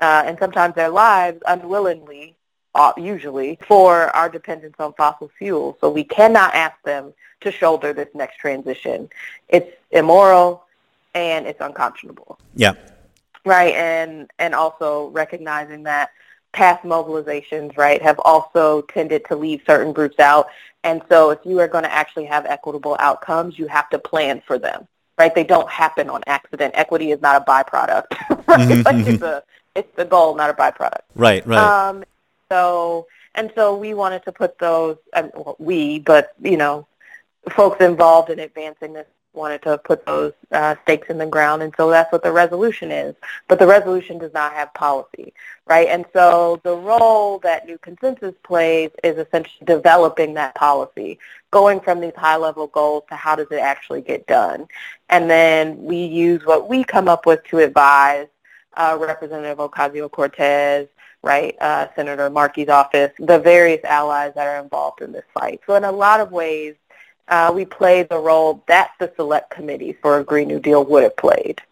uh, 0.00 0.22
and 0.26 0.38
sometimes 0.38 0.74
their 0.74 0.88
lives 0.88 1.40
unwillingly, 1.46 2.34
uh, 2.74 2.92
usually, 2.96 3.58
for 3.66 4.14
our 4.16 4.28
dependence 4.28 4.76
on 4.78 4.92
fossil 4.94 5.30
fuels. 5.38 5.76
So 5.80 5.90
we 5.90 6.04
cannot 6.04 6.54
ask 6.54 6.80
them 6.84 7.12
to 7.42 7.52
shoulder 7.52 7.92
this 7.92 8.08
next 8.14 8.38
transition. 8.38 9.08
It's 9.48 9.70
immoral 9.90 10.64
and 11.14 11.46
it's 11.46 11.60
unconscionable. 11.60 12.38
Yeah. 12.54 12.74
Right, 13.44 13.74
and 13.74 14.30
and 14.38 14.54
also 14.54 15.08
recognizing 15.08 15.84
that 15.84 16.10
past 16.52 16.84
mobilizations, 16.84 17.76
right, 17.76 18.02
have 18.02 18.18
also 18.24 18.82
tended 18.82 19.24
to 19.26 19.36
leave 19.36 19.62
certain 19.66 19.92
groups 19.92 20.18
out. 20.18 20.48
And 20.82 21.02
so 21.08 21.30
if 21.30 21.38
you 21.44 21.58
are 21.60 21.68
going 21.68 21.84
to 21.84 21.92
actually 21.92 22.24
have 22.26 22.46
equitable 22.46 22.96
outcomes, 22.98 23.58
you 23.58 23.66
have 23.66 23.88
to 23.90 23.98
plan 23.98 24.42
for 24.46 24.58
them, 24.58 24.88
right? 25.18 25.34
They 25.34 25.44
don't 25.44 25.68
happen 25.70 26.08
on 26.08 26.22
accident. 26.26 26.74
Equity 26.76 27.12
is 27.12 27.20
not 27.20 27.40
a 27.40 27.44
byproduct, 27.44 28.04
right? 28.46 28.60
Mm-hmm. 28.68 28.82
like 28.82 29.06
it's 29.06 29.22
a 29.22 29.42
it's 29.74 29.94
the 29.96 30.04
goal, 30.04 30.34
not 30.34 30.50
a 30.50 30.54
byproduct. 30.54 31.02
Right, 31.14 31.46
right. 31.46 31.58
Um, 31.58 32.04
so 32.50 33.06
and 33.34 33.52
so 33.54 33.76
we 33.76 33.94
wanted 33.94 34.24
to 34.24 34.32
put 34.32 34.58
those, 34.58 34.96
um, 35.14 35.30
well, 35.34 35.56
we, 35.58 36.00
but 36.00 36.32
you 36.42 36.56
know, 36.56 36.86
folks 37.50 37.82
involved 37.82 38.30
in 38.30 38.38
advancing 38.38 38.92
this 38.92 39.06
wanted 39.32 39.62
to 39.62 39.78
put 39.78 40.04
those 40.06 40.32
uh, 40.50 40.74
stakes 40.82 41.08
in 41.08 41.18
the 41.18 41.26
ground, 41.26 41.62
and 41.62 41.72
so 41.76 41.88
that's 41.90 42.10
what 42.12 42.22
the 42.22 42.32
resolution 42.32 42.90
is. 42.90 43.14
But 43.48 43.58
the 43.58 43.66
resolution 43.66 44.18
does 44.18 44.32
not 44.32 44.52
have 44.52 44.74
policy, 44.74 45.32
right? 45.66 45.88
And 45.88 46.04
so 46.12 46.60
the 46.64 46.76
role 46.76 47.38
that 47.40 47.66
New 47.66 47.78
Consensus 47.78 48.34
plays 48.42 48.90
is 49.04 49.18
essentially 49.18 49.64
developing 49.64 50.34
that 50.34 50.54
policy, 50.54 51.18
going 51.50 51.80
from 51.80 52.00
these 52.00 52.14
high-level 52.16 52.68
goals 52.68 53.04
to 53.08 53.16
how 53.16 53.36
does 53.36 53.48
it 53.50 53.60
actually 53.60 54.02
get 54.02 54.26
done. 54.26 54.66
And 55.08 55.30
then 55.30 55.82
we 55.82 56.04
use 56.04 56.44
what 56.44 56.68
we 56.68 56.82
come 56.82 57.08
up 57.08 57.26
with 57.26 57.44
to 57.44 57.58
advise 57.58 58.26
uh, 58.76 58.96
Representative 59.00 59.58
Ocasio-Cortez, 59.58 60.88
right, 61.22 61.54
uh, 61.60 61.86
Senator 61.94 62.30
Markey's 62.30 62.68
office, 62.68 63.12
the 63.18 63.38
various 63.38 63.84
allies 63.84 64.32
that 64.34 64.46
are 64.46 64.62
involved 64.62 65.02
in 65.02 65.12
this 65.12 65.24
fight. 65.34 65.60
So 65.66 65.74
in 65.74 65.84
a 65.84 65.92
lot 65.92 66.20
of 66.20 66.32
ways, 66.32 66.74
uh, 67.30 67.52
we 67.54 67.64
play 67.64 68.02
the 68.02 68.18
role 68.18 68.62
that 68.66 68.90
the 68.98 69.10
select 69.16 69.50
committee 69.50 69.96
for 70.02 70.18
a 70.18 70.24
Green 70.24 70.48
New 70.48 70.58
Deal 70.60 70.84
would 70.84 71.04
have 71.04 71.16
played, 71.16 71.62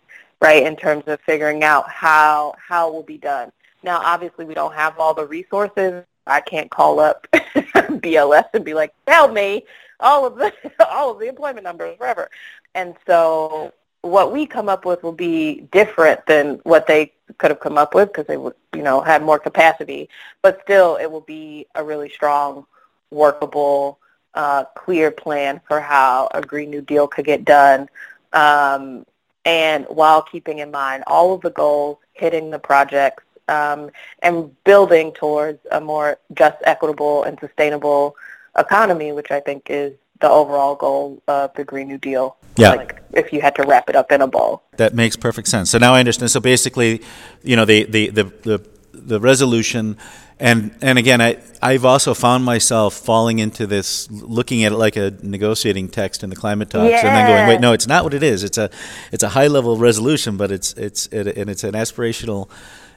right, 0.40 0.64
in 0.64 0.76
terms 0.76 1.04
of 1.08 1.20
figuring 1.20 1.64
out 1.64 1.88
how 1.90 2.54
how 2.58 2.88
it 2.88 2.94
will 2.94 3.02
be 3.02 3.18
done. 3.18 3.52
Now, 3.82 4.00
obviously, 4.02 4.44
we 4.44 4.54
don't 4.54 4.74
have 4.74 4.98
all 4.98 5.14
the 5.14 5.26
resources. 5.26 6.04
I 6.26 6.40
can't 6.40 6.70
call 6.70 7.00
up 7.00 7.26
BLS 7.32 8.44
and 8.54 8.64
be 8.64 8.74
like, 8.74 8.92
tell 9.06 9.28
me 9.28 9.64
all 10.00 10.24
of 10.26 10.36
the 10.36 10.52
all 10.90 11.10
of 11.10 11.18
the 11.18 11.26
employment 11.26 11.64
numbers 11.64 11.96
forever. 11.98 12.30
And 12.74 12.94
so 13.06 13.72
what 14.02 14.32
we 14.32 14.46
come 14.46 14.68
up 14.68 14.84
with 14.84 15.02
will 15.02 15.12
be 15.12 15.62
different 15.72 16.24
than 16.26 16.60
what 16.62 16.86
they 16.86 17.12
could 17.38 17.50
have 17.50 17.60
come 17.60 17.76
up 17.76 17.94
with 17.94 18.08
because 18.08 18.26
they 18.26 18.36
would, 18.36 18.54
you 18.74 18.82
know, 18.82 19.00
have 19.00 19.22
more 19.22 19.38
capacity. 19.38 20.08
But 20.40 20.60
still, 20.62 20.96
it 20.96 21.10
will 21.10 21.22
be 21.22 21.66
a 21.74 21.82
really 21.82 22.08
strong, 22.08 22.64
workable, 23.10 23.98
uh, 24.34 24.64
clear 24.76 25.10
plan 25.10 25.60
for 25.66 25.80
how 25.80 26.28
a 26.32 26.40
Green 26.40 26.70
New 26.70 26.80
Deal 26.80 27.06
could 27.06 27.24
get 27.24 27.44
done. 27.44 27.88
Um, 28.32 29.06
and 29.44 29.86
while 29.86 30.22
keeping 30.22 30.58
in 30.58 30.70
mind 30.70 31.04
all 31.06 31.34
of 31.34 31.40
the 31.40 31.50
goals, 31.50 31.98
hitting 32.12 32.50
the 32.50 32.58
projects, 32.58 33.24
um, 33.48 33.90
and 34.22 34.54
building 34.64 35.12
towards 35.12 35.58
a 35.72 35.80
more 35.80 36.18
just, 36.34 36.58
equitable, 36.64 37.22
and 37.22 37.38
sustainable 37.40 38.14
economy, 38.58 39.12
which 39.12 39.30
I 39.30 39.40
think 39.40 39.66
is 39.70 39.94
the 40.20 40.28
overall 40.28 40.74
goal 40.74 41.22
of 41.28 41.54
the 41.54 41.64
Green 41.64 41.88
New 41.88 41.98
Deal. 41.98 42.36
Yeah. 42.56 42.70
Like 42.70 43.02
if 43.12 43.32
you 43.32 43.40
had 43.40 43.54
to 43.56 43.62
wrap 43.62 43.88
it 43.88 43.96
up 43.96 44.12
in 44.12 44.20
a 44.20 44.26
ball. 44.26 44.64
That 44.76 44.94
makes 44.94 45.16
perfect 45.16 45.48
sense. 45.48 45.70
So 45.70 45.78
now 45.78 45.94
I 45.94 46.00
understand. 46.00 46.30
So 46.30 46.40
basically, 46.40 47.02
you 47.42 47.56
know, 47.56 47.64
the 47.64 47.84
the 47.84 48.10
the 48.10 48.24
the, 48.24 48.66
the 48.92 49.20
resolution. 49.20 49.96
And 50.40 50.74
and 50.80 50.98
again, 50.98 51.20
I 51.20 51.38
I've 51.60 51.84
also 51.84 52.14
found 52.14 52.44
myself 52.44 52.94
falling 52.94 53.40
into 53.40 53.66
this, 53.66 54.08
looking 54.10 54.62
at 54.64 54.72
it 54.72 54.76
like 54.76 54.96
a 54.96 55.12
negotiating 55.22 55.88
text 55.88 56.22
in 56.22 56.30
the 56.30 56.36
climate 56.36 56.70
talks, 56.70 56.90
yeah. 56.90 57.06
and 57.06 57.08
then 57.08 57.26
going, 57.26 57.48
wait, 57.48 57.60
no, 57.60 57.72
it's 57.72 57.88
not 57.88 58.04
what 58.04 58.14
it 58.14 58.22
is. 58.22 58.44
It's 58.44 58.58
a 58.58 58.70
it's 59.10 59.24
a 59.24 59.30
high 59.30 59.48
level 59.48 59.76
resolution, 59.76 60.36
but 60.36 60.52
it's 60.52 60.72
it's 60.74 61.06
it, 61.08 61.36
and 61.36 61.50
it's 61.50 61.64
an 61.64 61.72
aspirational 61.72 62.48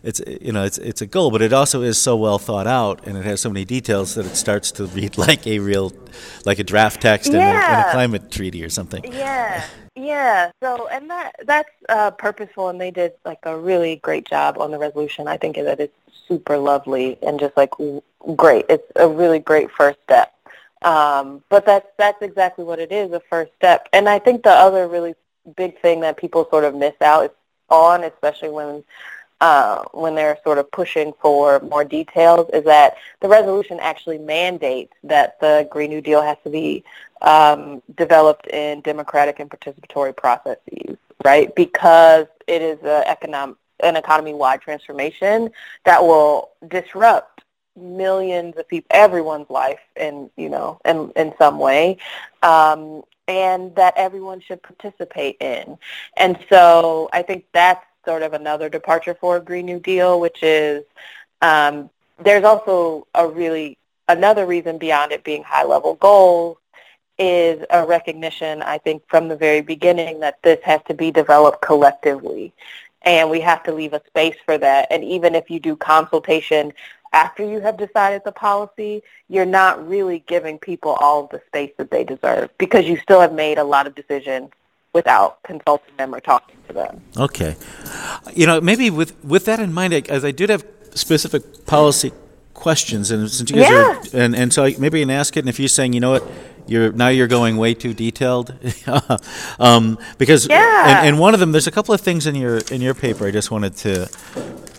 it's 0.04 0.22
you 0.26 0.52
know 0.52 0.64
it's 0.64 0.78
it's 0.78 1.02
a 1.02 1.06
goal, 1.06 1.32
but 1.32 1.42
it 1.42 1.54
also 1.54 1.82
is 1.82 1.98
so 1.98 2.16
well 2.16 2.40
thought 2.40 2.68
out, 2.68 3.06
and 3.06 3.18
it 3.18 3.26
has 3.26 3.42
so 3.42 3.50
many 3.50 3.66
details 3.66 4.16
that 4.16 4.26
it 4.26 4.36
starts 4.36 4.72
to 4.74 4.86
read 4.88 5.18
like 5.28 5.46
a 5.46 5.60
real, 5.60 5.94
like 6.46 6.60
a 6.60 6.64
draft 6.64 7.02
text 7.02 7.32
yeah. 7.32 7.38
in, 7.38 7.46
a, 7.46 7.82
in, 7.82 7.88
a, 7.88 7.92
climate 7.92 8.32
treaty 8.32 8.64
or 8.64 8.70
something. 8.70 9.04
Yeah, 9.12 9.64
yeah. 9.96 10.52
So 10.62 10.88
and 10.88 11.10
that 11.10 11.36
that's 11.46 11.70
uh, 11.90 12.12
purposeful, 12.12 12.70
and 12.70 12.82
they 12.82 12.92
did 12.92 13.14
like 13.26 13.40
a 13.44 13.58
really 13.58 13.98
great 13.98 14.26
job 14.26 14.58
on 14.58 14.72
the 14.72 14.80
resolution. 14.80 15.28
I 15.28 15.38
think 15.38 15.56
that 15.56 15.80
it's 15.80 15.96
super 16.28 16.58
lovely 16.58 17.18
and 17.22 17.40
just 17.40 17.56
like 17.56 17.72
great. 18.36 18.66
It's 18.70 18.90
a 18.96 19.08
really 19.08 19.40
great 19.40 19.70
first 19.72 20.00
step. 20.04 20.34
Um, 20.82 21.44
but 21.50 21.66
that's 21.66 21.88
that's 21.98 22.22
exactly 22.22 22.64
what 22.64 22.80
it 22.80 22.92
is, 22.92 23.12
a 23.12 23.22
first 23.30 23.52
step. 23.56 23.88
And 23.94 24.10
I 24.10 24.18
think 24.18 24.44
the 24.44 24.50
other 24.50 24.88
really 24.88 25.14
big 25.56 25.80
thing 25.80 26.02
that 26.02 26.18
people 26.18 26.48
sort 26.50 26.64
of 26.64 26.74
miss 26.74 26.96
out 27.02 27.26
is 27.26 27.32
on, 27.70 28.04
especially 28.04 28.50
when 28.50 28.84
uh, 29.42 29.84
when 29.92 30.14
they're 30.14 30.38
sort 30.44 30.60
of 30.60 30.72
pushing 30.72 31.14
for 31.20 31.60
more 31.62 31.84
details 31.84 32.48
is 32.54 32.64
that 32.64 32.96
the 33.22 33.28
resolution 33.28 33.80
actually 33.82 34.20
mandates 34.20 34.94
that 35.04 35.40
the 35.40 35.68
Green 35.72 35.90
New 35.90 36.00
Deal 36.00 36.22
has 36.22 36.38
to 36.44 36.50
be 36.50 36.84
um, 37.24 37.82
developed 37.98 38.48
in 38.48 38.82
democratic 38.82 39.40
and 39.40 39.50
participatory 39.50 40.16
processes, 40.16 40.96
right? 41.26 41.54
Because 41.56 42.28
it 42.48 42.62
is 42.62 42.80
a 42.84 43.04
economic, 43.08 43.58
an 43.80 43.96
economy-wide 43.96 44.62
transformation 44.62 45.50
that 45.86 46.02
will 46.04 46.52
disrupt 46.68 47.42
millions 47.76 48.56
of 48.58 48.68
people, 48.68 48.88
everyone's 48.92 49.50
life 49.50 49.80
in, 49.96 50.30
you 50.38 50.50
know, 50.50 50.80
in, 50.86 51.12
in 51.16 51.34
some 51.40 51.58
way. 51.58 51.98
Um, 52.44 53.02
and 53.28 53.74
that 53.76 53.94
everyone 53.96 54.42
should 54.42 54.62
participate 54.62 55.38
in. 55.40 55.78
And 56.18 56.38
so 56.50 57.10
I 57.14 57.22
think 57.22 57.46
that's 57.54 57.86
sort 58.06 58.24
of 58.24 58.34
another 58.34 58.70
departure 58.70 59.16
for 59.20 59.38
a 59.38 59.42
Green 59.42 59.66
New 59.66 59.80
Deal, 59.80 60.20
which 60.20 60.42
is 60.44 60.84
um, 61.42 61.90
there's 62.20 62.44
also 62.44 63.08
a 63.16 63.28
really 63.28 63.78
another 64.08 64.46
reason 64.46 64.78
beyond 64.78 65.12
it 65.12 65.24
being 65.24 65.44
high-level 65.44 65.96
goals 65.96 66.58
is 67.18 67.64
a 67.70 67.86
recognition, 67.86 68.62
I 68.62 68.78
think, 68.80 69.04
from 69.08 69.28
the 69.28 69.36
very 69.36 69.62
beginning 69.62 70.20
that 70.22 70.42
this 70.42 70.60
has 70.64 70.82
to 70.88 70.94
be 70.94 71.12
developed 71.12 71.62
collectively. 71.62 72.52
And 73.04 73.30
we 73.30 73.40
have 73.42 73.64
to 73.64 73.74
leave 73.74 73.94
a 73.94 74.02
space 74.08 74.36
for 74.46 74.58
that. 74.58 74.88
And 74.92 75.04
even 75.04 75.36
if 75.36 75.50
you 75.50 75.60
do 75.60 75.76
consultation 75.76 76.74
after 77.14 77.44
you 77.44 77.60
have 77.60 77.78
decided 77.78 78.22
the 78.24 78.32
policy, 78.32 79.04
you're 79.28 79.46
not 79.46 79.88
really 79.88 80.24
giving 80.28 80.58
people 80.58 80.92
all 80.94 81.26
of 81.26 81.30
the 81.30 81.42
space 81.48 81.74
that 81.78 81.92
they 81.92 82.04
deserve 82.04 82.50
because 82.58 82.86
you 82.86 82.98
still 82.98 83.20
have 83.20 83.34
made 83.34 83.58
a 83.58 83.64
lot 83.64 83.86
of 83.86 83.96
decisions 83.96 84.50
without 84.94 85.42
consulting 85.44 85.96
them 85.98 86.14
or 86.14 86.20
talking 86.20 86.58
to 86.68 86.74
them. 86.74 87.02
Okay. 87.18 87.56
You 88.34 88.46
know, 88.46 88.62
maybe 88.62 88.90
with, 88.90 89.24
with 89.24 89.46
that 89.46 89.60
in 89.60 89.74
mind, 89.74 89.94
as 90.10 90.26
I 90.26 90.32
did 90.32 90.50
have 90.50 90.66
specific 90.94 91.66
policy 91.66 92.12
questions, 92.54 93.12
and 93.12 93.30
since 93.30 93.50
you 93.50 93.58
guys 93.58 93.70
yeah. 93.70 94.20
are, 94.20 94.24
and, 94.24 94.36
and 94.36 94.54
so 94.54 94.70
maybe 94.78 95.00
you 95.00 95.06
can 95.06 95.12
ask 95.12 95.36
it, 95.38 95.42
and 95.42 95.50
if 95.50 95.60
you're 95.60 95.68
saying, 95.68 95.94
you 95.94 96.00
know 96.00 96.12
what, 96.12 96.24
you're 96.68 96.92
now 96.92 97.08
you're 97.08 97.28
going 97.28 97.58
way 97.58 97.74
too 97.74 97.94
detailed, 97.94 98.54
um, 99.60 99.98
because 100.18 100.48
yeah. 100.48 101.00
and, 101.00 101.08
and 101.08 101.20
one 101.20 101.34
of 101.34 101.40
them, 101.40 101.52
there's 101.52 101.68
a 101.68 101.72
couple 101.72 101.94
of 101.94 102.02
things 102.02 102.28
in 102.28 102.36
your 102.36 102.60
in 102.72 102.82
your 102.82 102.94
paper 102.94 103.26
I 103.26 103.32
just 103.32 103.52
wanted 103.52 103.76
to 103.78 104.10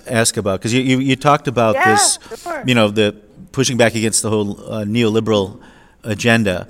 ask 0.06 0.36
about 0.36 0.60
because 0.60 0.72
you, 0.72 0.80
you, 0.80 0.98
you 0.98 1.16
talked 1.16 1.48
about 1.48 1.74
yeah, 1.74 1.92
this, 1.92 2.18
sure. 2.42 2.62
you 2.66 2.74
know, 2.74 2.88
the 2.88 3.16
pushing 3.50 3.76
back 3.76 3.94
against 3.94 4.22
the 4.22 4.30
whole 4.30 4.60
uh, 4.72 4.84
neoliberal 4.84 5.60
agenda, 6.04 6.68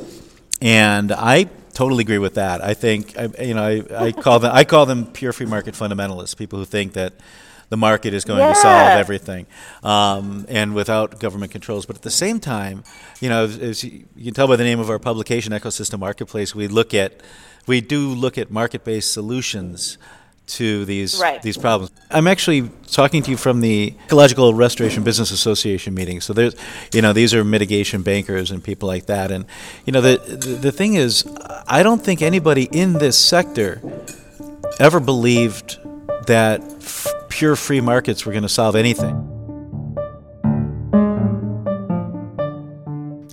and 0.61 1.13
I 1.13 1.49
totally 1.75 2.03
agree 2.03 2.19
with 2.19 2.35
that. 2.35 2.63
I 2.63 2.75
think 2.75 3.17
you 3.41 3.55
know 3.55 3.63
I, 3.63 4.07
I 4.07 4.13
call 4.13 4.39
them 4.39 4.53
I 4.55 4.65
call 4.65 4.87
them 4.87 5.07
pure 5.07 5.33
free 5.33 5.47
market 5.47 5.75
fundamentalists. 5.75 6.37
People 6.37 6.59
who 6.59 6.65
think 6.65 6.93
that 6.95 7.15
the 7.69 7.77
market 7.77 8.13
is 8.13 8.25
going 8.25 8.41
yeah. 8.41 8.49
to 8.49 8.55
solve 8.55 8.89
everything, 8.99 9.47
um, 9.83 10.45
and 10.49 10.75
without 10.75 11.19
government 11.19 11.53
controls. 11.53 11.87
But 11.87 11.97
at 11.97 12.03
the 12.03 12.11
same 12.11 12.39
time, 12.39 12.85
you 13.21 13.31
know, 13.31 13.45
as 13.45 13.83
you 13.83 14.05
can 14.23 14.35
tell 14.35 14.47
by 14.47 14.57
the 14.57 14.65
name 14.65 14.79
of 14.79 14.91
our 14.91 14.99
publication, 14.99 15.53
Ecosystem 15.53 15.99
Marketplace, 15.99 16.55
we 16.55 16.69
look 16.69 16.93
at 16.93 17.23
we 17.67 17.81
do 17.81 18.09
look 18.09 18.37
at 18.37 18.51
market-based 18.51 19.11
solutions 19.11 19.97
to 20.57 20.85
these 20.85 21.19
right. 21.21 21.41
these 21.43 21.57
problems. 21.57 21.91
I'm 22.11 22.27
actually 22.27 22.71
talking 22.87 23.23
to 23.23 23.31
you 23.31 23.37
from 23.37 23.61
the 23.61 23.95
Ecological 24.07 24.53
Restoration 24.55 25.03
Business 25.03 25.31
Association 25.31 25.95
meeting. 25.95 26.21
So 26.21 26.33
there's, 26.33 26.55
you 26.93 27.03
know, 27.03 27.13
these 27.13 27.35
are 27.35 27.45
mitigation 27.45 28.03
bankers 28.03 28.51
and 28.51 28.63
people 28.63 28.87
like 28.87 29.07
that. 29.07 29.31
And 29.31 29.47
you 29.87 29.93
know, 29.93 30.01
the 30.01 30.19
the 30.61 30.73
thing 30.73 30.95
is, 30.95 31.25
I 31.67 31.83
don't 31.83 32.03
think 32.05 32.23
anybody 32.23 32.69
in 32.71 32.95
this 32.95 33.19
sector 33.19 33.81
ever 34.79 35.01
believed 35.01 35.79
that 36.27 36.61
f- 36.63 37.09
pure 37.29 37.57
free 37.57 37.81
markets 37.81 38.27
were 38.27 38.33
going 38.33 38.43
to 38.43 38.49
solve 38.49 38.77
anything. 38.77 39.32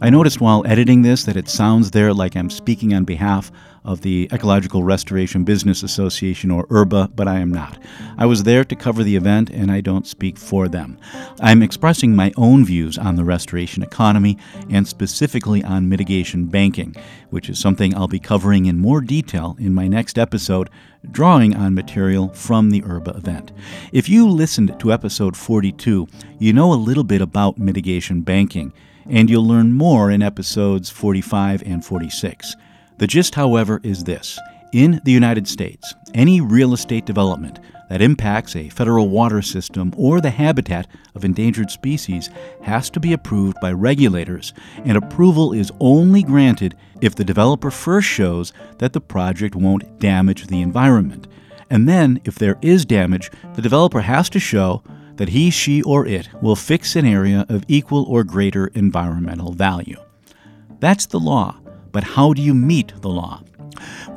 I 0.01 0.09
noticed 0.09 0.39
while 0.39 0.65
editing 0.65 1.01
this 1.01 1.25
that 1.25 1.35
it 1.35 1.49
sounds 1.49 1.91
there 1.91 2.13
like 2.13 2.38
I'm 2.38 2.49
speaking 2.49 2.93
on 2.93 3.03
behalf 3.03 3.51
of 3.83 3.99
the 3.99 4.29
Ecological 4.31 4.81
Restoration 4.81 5.43
Business 5.43 5.83
Association, 5.83 6.51
or 6.51 6.65
ERBA, 6.67 7.12
but 7.15 7.27
I 7.27 7.39
am 7.39 7.51
not. 7.51 7.77
I 8.17 8.25
was 8.25 8.43
there 8.43 8.63
to 8.63 8.75
cover 8.77 9.03
the 9.03 9.17
event, 9.17 9.49
and 9.49 9.69
I 9.69 9.81
don't 9.81 10.07
speak 10.07 10.38
for 10.38 10.69
them. 10.69 10.97
I'm 11.41 11.62
expressing 11.62 12.15
my 12.15 12.31
own 12.38 12.63
views 12.63 12.97
on 12.97 13.17
the 13.17 13.25
restoration 13.25 13.83
economy 13.83 14.38
and 14.69 14.88
specifically 14.88 15.65
on 15.65 15.89
mitigation 15.89 16.45
banking, 16.45 16.95
which 17.29 17.49
is 17.49 17.59
something 17.59 17.93
I'll 17.93 18.07
be 18.07 18.19
covering 18.19 18.67
in 18.67 18.77
more 18.77 19.01
detail 19.01 19.57
in 19.59 19.73
my 19.73 19.89
next 19.89 20.17
episode, 20.17 20.69
drawing 21.12 21.55
on 21.57 21.73
material 21.73 22.29
from 22.29 22.69
the 22.69 22.83
ERBA 22.83 23.17
event. 23.17 23.51
If 23.91 24.07
you 24.07 24.29
listened 24.29 24.79
to 24.79 24.93
episode 24.93 25.35
42, 25.35 26.07
you 26.38 26.53
know 26.53 26.71
a 26.71 26.75
little 26.75 27.03
bit 27.03 27.21
about 27.21 27.57
mitigation 27.57 28.21
banking 28.21 28.71
and 29.10 29.30
you'll 29.30 29.48
learn 29.48 29.74
more 29.74 30.12
in 30.12 30.22
episodes 30.22 30.89
45 30.89 31.63
and 31.65 31.84
46. 31.84 32.56
The 32.98 33.08
gist, 33.08 33.36
however, 33.36 33.80
is 33.84 34.04
this 34.04 34.39
In 34.72 35.02
the 35.04 35.12
United 35.12 35.48
States, 35.48 35.93
any 36.13 36.41
real 36.41 36.74
estate 36.74 37.06
development 37.06 37.60
that 37.89 38.02
impacts 38.02 38.56
a 38.56 38.69
federal 38.69 39.10
water 39.10 39.41
system 39.41 39.93
or 39.98 40.22
the 40.22 40.30
habitat 40.30 40.88
of 41.15 41.26
endangered 41.26 41.72
species 41.72 42.30
has 42.62 42.89
to 42.91 43.00
be 43.00 43.13
approved 43.13 43.58
by 43.62 43.72
regulators, 43.72 44.54
and 44.86 44.95
approval 44.95 45.54
is 45.54 45.72
only 45.80 46.22
granted 46.22 46.76
if 47.02 47.15
the 47.15 47.26
developer 47.26 47.72
first 47.72 48.08
shows 48.08 48.54
that 48.78 48.93
the 48.93 49.02
project 49.02 49.56
won't 49.56 50.00
damage 50.00 50.48
the 50.48 50.62
environment. 50.62 51.28
And 51.69 51.89
then, 51.89 52.22
if 52.26 52.36
there 52.36 52.58
is 52.62 52.86
damage, 52.86 53.32
the 53.56 53.62
developer 53.62 54.02
has 54.02 54.30
to 54.32 54.39
show 54.39 54.84
that 55.19 55.29
he, 55.29 55.49
she, 55.49 55.84
or 55.84 56.08
it 56.08 56.29
will 56.41 56.55
fix 56.55 56.95
an 56.95 57.05
area 57.05 57.45
of 57.49 57.65
equal 57.67 58.05
or 58.05 58.23
greater 58.23 58.67
environmental 58.67 59.51
value. 59.51 59.97
That's 60.79 61.05
the 61.05 61.19
law, 61.19 61.60
but 61.91 62.05
how 62.05 62.32
do 62.32 62.41
you 62.41 62.53
meet 62.53 62.93
the 63.01 63.10
law? 63.10 63.43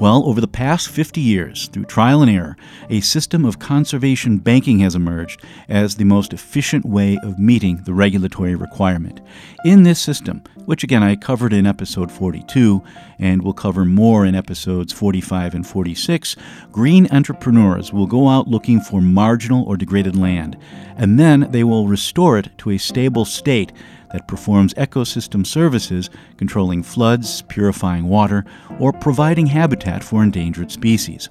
Well, 0.00 0.24
over 0.26 0.40
the 0.40 0.48
past 0.48 0.88
50 0.88 1.20
years, 1.20 1.68
through 1.68 1.84
trial 1.84 2.22
and 2.22 2.30
error, 2.30 2.56
a 2.90 3.00
system 3.00 3.44
of 3.44 3.58
conservation 3.58 4.38
banking 4.38 4.80
has 4.80 4.94
emerged 4.94 5.42
as 5.68 5.96
the 5.96 6.04
most 6.04 6.32
efficient 6.32 6.84
way 6.84 7.18
of 7.22 7.38
meeting 7.38 7.82
the 7.84 7.94
regulatory 7.94 8.54
requirement. 8.54 9.20
In 9.64 9.82
this 9.82 10.00
system, 10.00 10.42
which 10.64 10.84
again 10.84 11.02
I 11.02 11.16
covered 11.16 11.52
in 11.52 11.66
episode 11.66 12.10
42 12.10 12.82
and 13.18 13.42
we'll 13.42 13.52
cover 13.52 13.84
more 13.84 14.26
in 14.26 14.34
episodes 14.34 14.92
45 14.92 15.54
and 15.54 15.66
46, 15.66 16.36
green 16.72 17.06
entrepreneurs 17.10 17.92
will 17.92 18.06
go 18.06 18.28
out 18.28 18.48
looking 18.48 18.80
for 18.80 19.00
marginal 19.00 19.64
or 19.64 19.76
degraded 19.76 20.16
land, 20.16 20.56
and 20.96 21.18
then 21.18 21.48
they 21.50 21.64
will 21.64 21.86
restore 21.86 22.38
it 22.38 22.50
to 22.58 22.70
a 22.70 22.78
stable 22.78 23.24
state 23.24 23.72
that 24.12 24.28
performs 24.28 24.74
ecosystem 24.74 25.46
services 25.46 26.10
controlling 26.36 26.82
floods, 26.82 27.42
purifying 27.42 28.08
water, 28.08 28.44
or 28.78 28.92
providing 28.92 29.46
habitat 29.46 30.04
for 30.04 30.22
endangered 30.22 30.70
species. 30.70 31.28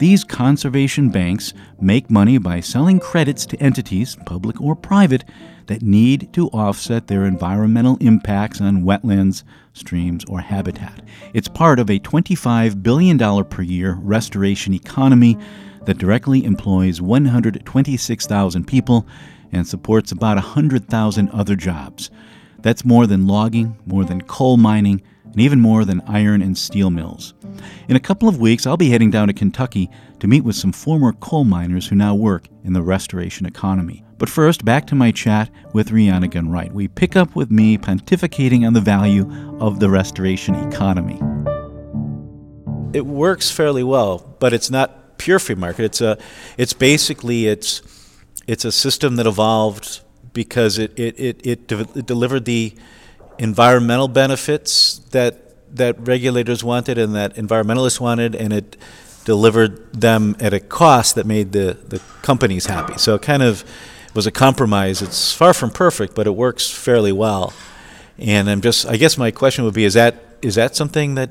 These 0.00 0.24
conservation 0.24 1.10
banks 1.10 1.54
make 1.80 2.10
money 2.10 2.38
by 2.38 2.60
selling 2.60 2.98
credits 2.98 3.46
to 3.46 3.56
entities, 3.62 4.16
public 4.26 4.60
or 4.60 4.74
private, 4.74 5.24
that 5.66 5.82
need 5.82 6.32
to 6.32 6.48
offset 6.48 7.06
their 7.06 7.24
environmental 7.24 7.96
impacts 8.00 8.60
on 8.60 8.82
wetlands, 8.82 9.44
streams, 9.72 10.24
or 10.24 10.40
habitat. 10.40 11.02
It's 11.34 11.48
part 11.48 11.78
of 11.78 11.88
a 11.88 12.00
$25 12.00 12.82
billion 12.82 13.44
per 13.44 13.62
year 13.62 13.94
restoration 14.00 14.74
economy 14.74 15.38
that 15.84 15.98
directly 15.98 16.44
employs 16.44 17.00
126,000 17.00 18.66
people 18.66 19.06
and 19.52 19.66
supports 19.66 20.10
about 20.10 20.36
100,000 20.36 21.28
other 21.30 21.54
jobs. 21.54 22.10
That's 22.60 22.84
more 22.84 23.06
than 23.06 23.26
logging, 23.26 23.76
more 23.86 24.04
than 24.04 24.22
coal 24.22 24.56
mining, 24.56 25.02
and 25.24 25.40
even 25.40 25.60
more 25.60 25.84
than 25.84 26.02
iron 26.06 26.42
and 26.42 26.56
steel 26.56 26.90
mills. 26.90 27.34
In 27.88 27.96
a 27.96 28.00
couple 28.00 28.28
of 28.28 28.38
weeks, 28.38 28.66
I'll 28.66 28.76
be 28.76 28.90
heading 28.90 29.10
down 29.10 29.28
to 29.28 29.34
Kentucky 29.34 29.90
to 30.20 30.26
meet 30.26 30.44
with 30.44 30.56
some 30.56 30.72
former 30.72 31.12
coal 31.12 31.44
miners 31.44 31.86
who 31.88 31.96
now 31.96 32.14
work 32.14 32.48
in 32.64 32.72
the 32.72 32.82
restoration 32.82 33.46
economy. 33.46 34.04
But 34.18 34.28
first, 34.28 34.64
back 34.64 34.86
to 34.86 34.94
my 34.94 35.10
chat 35.10 35.50
with 35.72 35.90
Rhianna 35.90 36.30
Gunn-Wright. 36.30 36.72
We 36.72 36.86
pick 36.86 37.16
up 37.16 37.34
with 37.34 37.50
me 37.50 37.76
pontificating 37.76 38.64
on 38.66 38.72
the 38.72 38.80
value 38.80 39.28
of 39.58 39.80
the 39.80 39.90
restoration 39.90 40.54
economy. 40.54 41.20
It 42.92 43.06
works 43.06 43.50
fairly 43.50 43.82
well, 43.82 44.36
but 44.38 44.52
it's 44.52 44.70
not 44.70 45.18
pure 45.18 45.38
free 45.38 45.56
market. 45.56 45.84
It's 45.86 46.00
a, 46.00 46.18
it's 46.58 46.72
basically 46.72 47.46
it's 47.46 47.80
it's 48.46 48.64
a 48.64 48.72
system 48.72 49.16
that 49.16 49.26
evolved 49.26 50.00
because 50.32 50.78
it, 50.78 50.98
it, 50.98 51.18
it, 51.18 51.46
it, 51.46 51.66
de- 51.66 51.98
it 51.98 52.06
delivered 52.06 52.44
the 52.44 52.74
environmental 53.38 54.08
benefits 54.08 54.98
that 55.10 55.38
that 55.76 55.96
regulators 56.06 56.62
wanted 56.62 56.98
and 56.98 57.14
that 57.14 57.34
environmentalists 57.36 57.98
wanted, 57.98 58.34
and 58.34 58.52
it 58.52 58.76
delivered 59.24 59.92
them 59.92 60.36
at 60.38 60.52
a 60.52 60.60
cost 60.60 61.14
that 61.14 61.26
made 61.26 61.52
the, 61.52 61.78
the 61.88 61.98
companies 62.22 62.66
happy. 62.66 62.98
So 62.98 63.14
it 63.14 63.22
kind 63.22 63.42
of 63.42 63.64
was 64.14 64.26
a 64.26 64.30
compromise. 64.30 65.00
It's 65.00 65.32
far 65.32 65.54
from 65.54 65.70
perfect, 65.70 66.14
but 66.14 66.26
it 66.26 66.34
works 66.34 66.70
fairly 66.70 67.12
well. 67.12 67.52
And 68.18 68.50
I'm 68.50 68.60
just, 68.60 68.86
I 68.86 68.96
guess 68.96 69.16
my 69.16 69.30
question 69.30 69.64
would 69.64 69.74
be, 69.74 69.84
is 69.84 69.94
that 69.94 70.16
is 70.42 70.56
that 70.56 70.76
something 70.76 71.14
that 71.14 71.30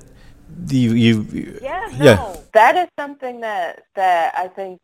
you, 0.67 0.93
you 0.93 1.59
yeah, 1.61 1.89
no, 1.97 2.05
yeah. 2.05 2.35
that 2.53 2.75
is 2.77 2.89
something 2.97 3.41
that 3.41 3.83
that 3.95 4.33
I 4.35 4.47
think 4.47 4.79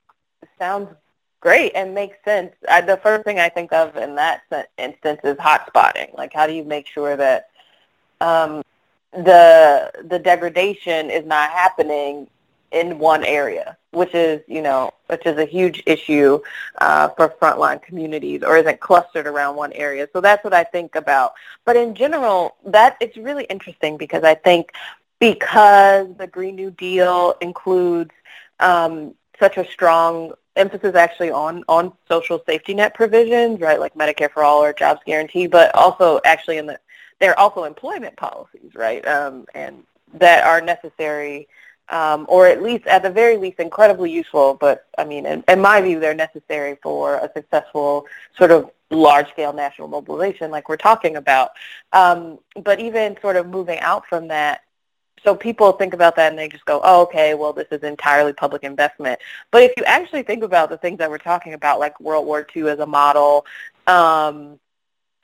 sounds 0.60 0.90
great 1.40 1.72
and 1.76 1.94
makes 1.94 2.18
sense. 2.26 2.54
I, 2.70 2.82
the 2.82 2.98
first 2.98 3.24
thing 3.24 3.40
I 3.40 3.50
think 3.50 3.72
of 3.74 3.96
in 3.96 4.16
that 4.16 4.42
instance 4.78 5.22
is 5.24 5.38
hotspotting. 5.38 6.18
Like, 6.18 6.34
how 6.34 6.48
do 6.48 6.54
you 6.54 6.64
make 6.64 6.88
sure 6.88 7.16
that 7.16 7.50
um, 8.22 8.64
the 9.14 9.92
the 10.04 10.20
degradation 10.20 11.10
is 11.10 11.26
not 11.26 11.50
happening 11.52 12.28
in 12.72 13.00
one 13.00 13.24
area, 13.24 13.78
which 13.92 14.14
is 14.14 14.42
you 14.48 14.62
know 14.62 14.92
which 15.08 15.26
is 15.26 15.38
a 15.38 15.46
huge 15.46 15.82
issue 15.86 16.40
uh, 16.80 17.10
for 17.10 17.30
frontline 17.30 17.82
communities, 17.82 18.44
or 18.44 18.58
isn't 18.58 18.80
clustered 18.80 19.28
around 19.28 19.56
one 19.56 19.72
area. 19.74 20.08
So 20.14 20.22
that's 20.22 20.44
what 20.44 20.54
I 20.54 20.64
think 20.64 20.96
about. 20.96 21.34
But 21.66 21.78
in 21.78 21.96
general, 21.96 22.56
that 22.66 22.98
it's 23.00 23.18
really 23.18 23.46
interesting 23.46 23.98
because 23.98 24.24
I 24.24 24.36
think 24.36 24.72
because 25.20 26.08
the 26.18 26.28
Green 26.28 26.56
New 26.56 26.72
Deal 26.72 27.36
includes 27.42 28.12
um, 28.60 29.14
such 29.40 29.58
a 29.58 29.66
strong 29.72 30.34
emphasis 30.58 30.96
actually 30.96 31.32
on 31.32 31.64
on 31.68 31.94
social 32.08 32.44
safety 32.46 32.74
net 32.74 32.94
provisions, 32.94 33.60
right, 33.60 33.80
like 33.80 33.94
Medicare 33.96 34.32
for 34.32 34.44
all 34.44 34.64
or 34.64 34.74
jobs 34.74 35.02
guarantee, 35.06 35.48
but 35.48 35.74
also 35.76 36.20
actually 36.26 36.58
in 36.58 36.66
the 36.66 36.80
there 37.20 37.32
are 37.32 37.40
also 37.40 37.64
employment 37.64 38.16
policies, 38.16 38.76
right, 38.76 39.06
um, 39.08 39.46
and 39.56 39.84
that 40.14 40.44
are 40.44 40.62
necessary, 40.62 41.48
um, 41.90 42.26
or 42.30 42.48
at 42.48 42.62
least 42.62 42.86
at 42.88 43.02
the 43.04 43.10
very 43.10 43.38
least 43.38 43.60
incredibly 43.60 44.12
useful. 44.12 44.56
But 44.60 44.88
I 44.98 45.04
mean, 45.04 45.26
in, 45.26 45.44
in 45.48 45.60
my 45.62 45.82
view, 45.82 46.00
they're 46.00 46.14
necessary 46.14 46.78
for 46.84 47.16
a 47.16 47.32
successful 47.36 48.06
sort 48.38 48.52
of 48.52 48.70
large-scale 48.90 49.54
national 49.54 49.88
mobilization, 49.88 50.52
like 50.52 50.70
we're 50.70 50.78
talking 50.78 51.16
about. 51.18 51.52
Um, 51.92 52.40
but 52.64 52.80
even 52.80 53.18
sort 53.22 53.36
of 53.36 53.48
moving 53.48 53.80
out 53.80 54.06
from 54.06 54.28
that, 54.30 54.62
so 55.28 55.36
people 55.36 55.74
think 55.74 55.94
about 55.94 56.16
that 56.16 56.30
and 56.30 56.40
they 56.40 56.48
just 56.48 56.64
go, 56.64 56.80
oh, 56.86 57.02
okay, 57.02 57.34
well, 57.34 57.52
this 57.52 57.68
is 57.70 57.84
entirely 57.84 58.32
public 58.32 58.64
investment. 58.64 59.20
But 59.52 59.64
if 59.64 59.74
you 59.76 59.84
actually 59.84 60.24
think 60.24 60.42
about 60.42 60.70
the 60.70 60.78
things 60.78 61.00
that 61.00 61.10
we're 61.10 61.18
talking 61.18 61.54
about, 61.54 61.82
like 61.82 62.00
World 62.00 62.26
War 62.26 62.48
II 62.56 62.70
as 62.70 62.80
a 62.80 62.86
model, 62.86 63.46
um, 63.88 64.58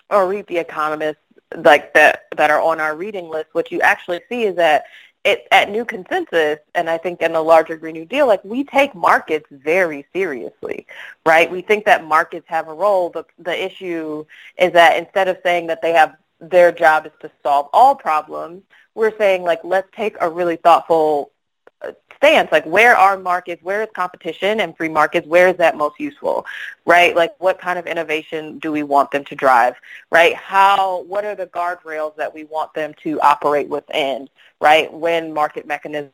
or 0.10 0.28
read 0.28 0.46
the 0.48 0.58
economists 0.58 1.22
like 1.56 1.94
that 1.94 2.26
that 2.36 2.52
are 2.52 2.62
on 2.62 2.82
our 2.82 2.98
reading 2.98 3.30
list, 3.30 3.48
what 3.54 3.72
you 3.72 3.80
actually 3.80 4.20
see 4.28 4.44
is 4.44 4.58
that 4.58 4.84
it, 5.24 5.48
at 5.52 5.72
New 5.72 5.86
Consensus, 5.86 6.60
and 6.76 6.90
I 6.90 6.98
think 6.98 7.22
in 7.22 7.32
the 7.32 7.42
larger 7.42 7.78
Green 7.78 7.94
New 7.94 8.04
Deal, 8.04 8.28
like 8.28 8.44
we 8.44 8.66
take 8.66 8.94
markets 8.94 9.48
very 9.52 10.06
seriously, 10.12 10.86
right? 11.26 11.50
We 11.50 11.62
think 11.62 11.86
that 11.86 12.04
markets 12.04 12.46
have 12.50 12.68
a 12.68 12.74
role. 12.74 13.10
The 13.10 13.24
the 13.40 13.66
issue 13.66 14.26
is 14.58 14.74
that 14.74 14.98
instead 14.98 15.30
of 15.30 15.38
saying 15.44 15.68
that 15.68 15.82
they 15.82 15.94
have 15.94 16.18
their 16.42 16.74
job 16.74 17.06
is 17.06 17.14
to 17.22 17.32
solve 17.42 17.70
all 17.72 17.96
problems, 17.96 18.64
we're 18.96 19.16
saying 19.18 19.44
like 19.44 19.60
let's 19.64 19.88
take 19.96 20.16
a 20.22 20.30
really 20.30 20.56
thoughtful 20.58 21.32
stance 22.18 22.52
like 22.52 22.66
where 22.66 22.96
are 22.96 23.18
markets 23.18 23.62
where 23.64 23.82
is 23.84 23.90
competition 23.96 24.60
and 24.62 24.76
free 24.78 24.90
markets 24.90 25.28
where 25.28 25.48
is 25.50 25.58
that 25.58 25.76
most 25.78 26.00
useful 26.00 26.46
right? 26.86 27.16
Like 27.16 27.34
what 27.40 27.60
kind 27.60 27.78
of 27.78 27.86
innovation 27.86 28.60
do 28.60 28.72
we 28.72 28.84
want 28.84 29.12
them 29.12 29.24
to 29.26 29.36
drive 29.36 29.76
right? 30.12 30.36
How 30.36 31.04
what 31.04 31.26
are 31.26 31.36
the 31.36 31.48
guardrails 31.48 32.16
that 32.18 32.34
we 32.34 32.46
want 32.46 32.74
them 32.74 32.94
to 33.04 33.20
operate 33.22 33.70
within 33.70 34.30
right? 34.62 34.92
When 34.94 35.34
market 35.34 35.68
mechanisms 35.68 36.14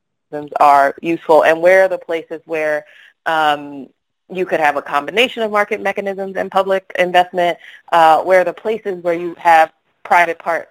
are 0.59 0.95
useful 1.01 1.43
and 1.43 1.61
where 1.61 1.83
are 1.83 1.87
the 1.89 1.97
places 1.99 2.41
where 2.45 2.85
um, 3.25 3.87
you 4.29 4.45
could 4.45 4.59
have 4.59 4.77
a 4.77 4.81
combination 4.81 5.43
of 5.43 5.51
market 5.51 5.81
mechanisms 5.81 6.35
and 6.35 6.49
public 6.51 6.91
investment 6.97 7.57
uh, 7.91 8.21
where 8.23 8.41
are 8.41 8.45
the 8.45 8.53
places 8.53 9.03
where 9.03 9.13
you 9.13 9.35
have 9.35 9.71
private 10.03 10.39
part 10.39 10.69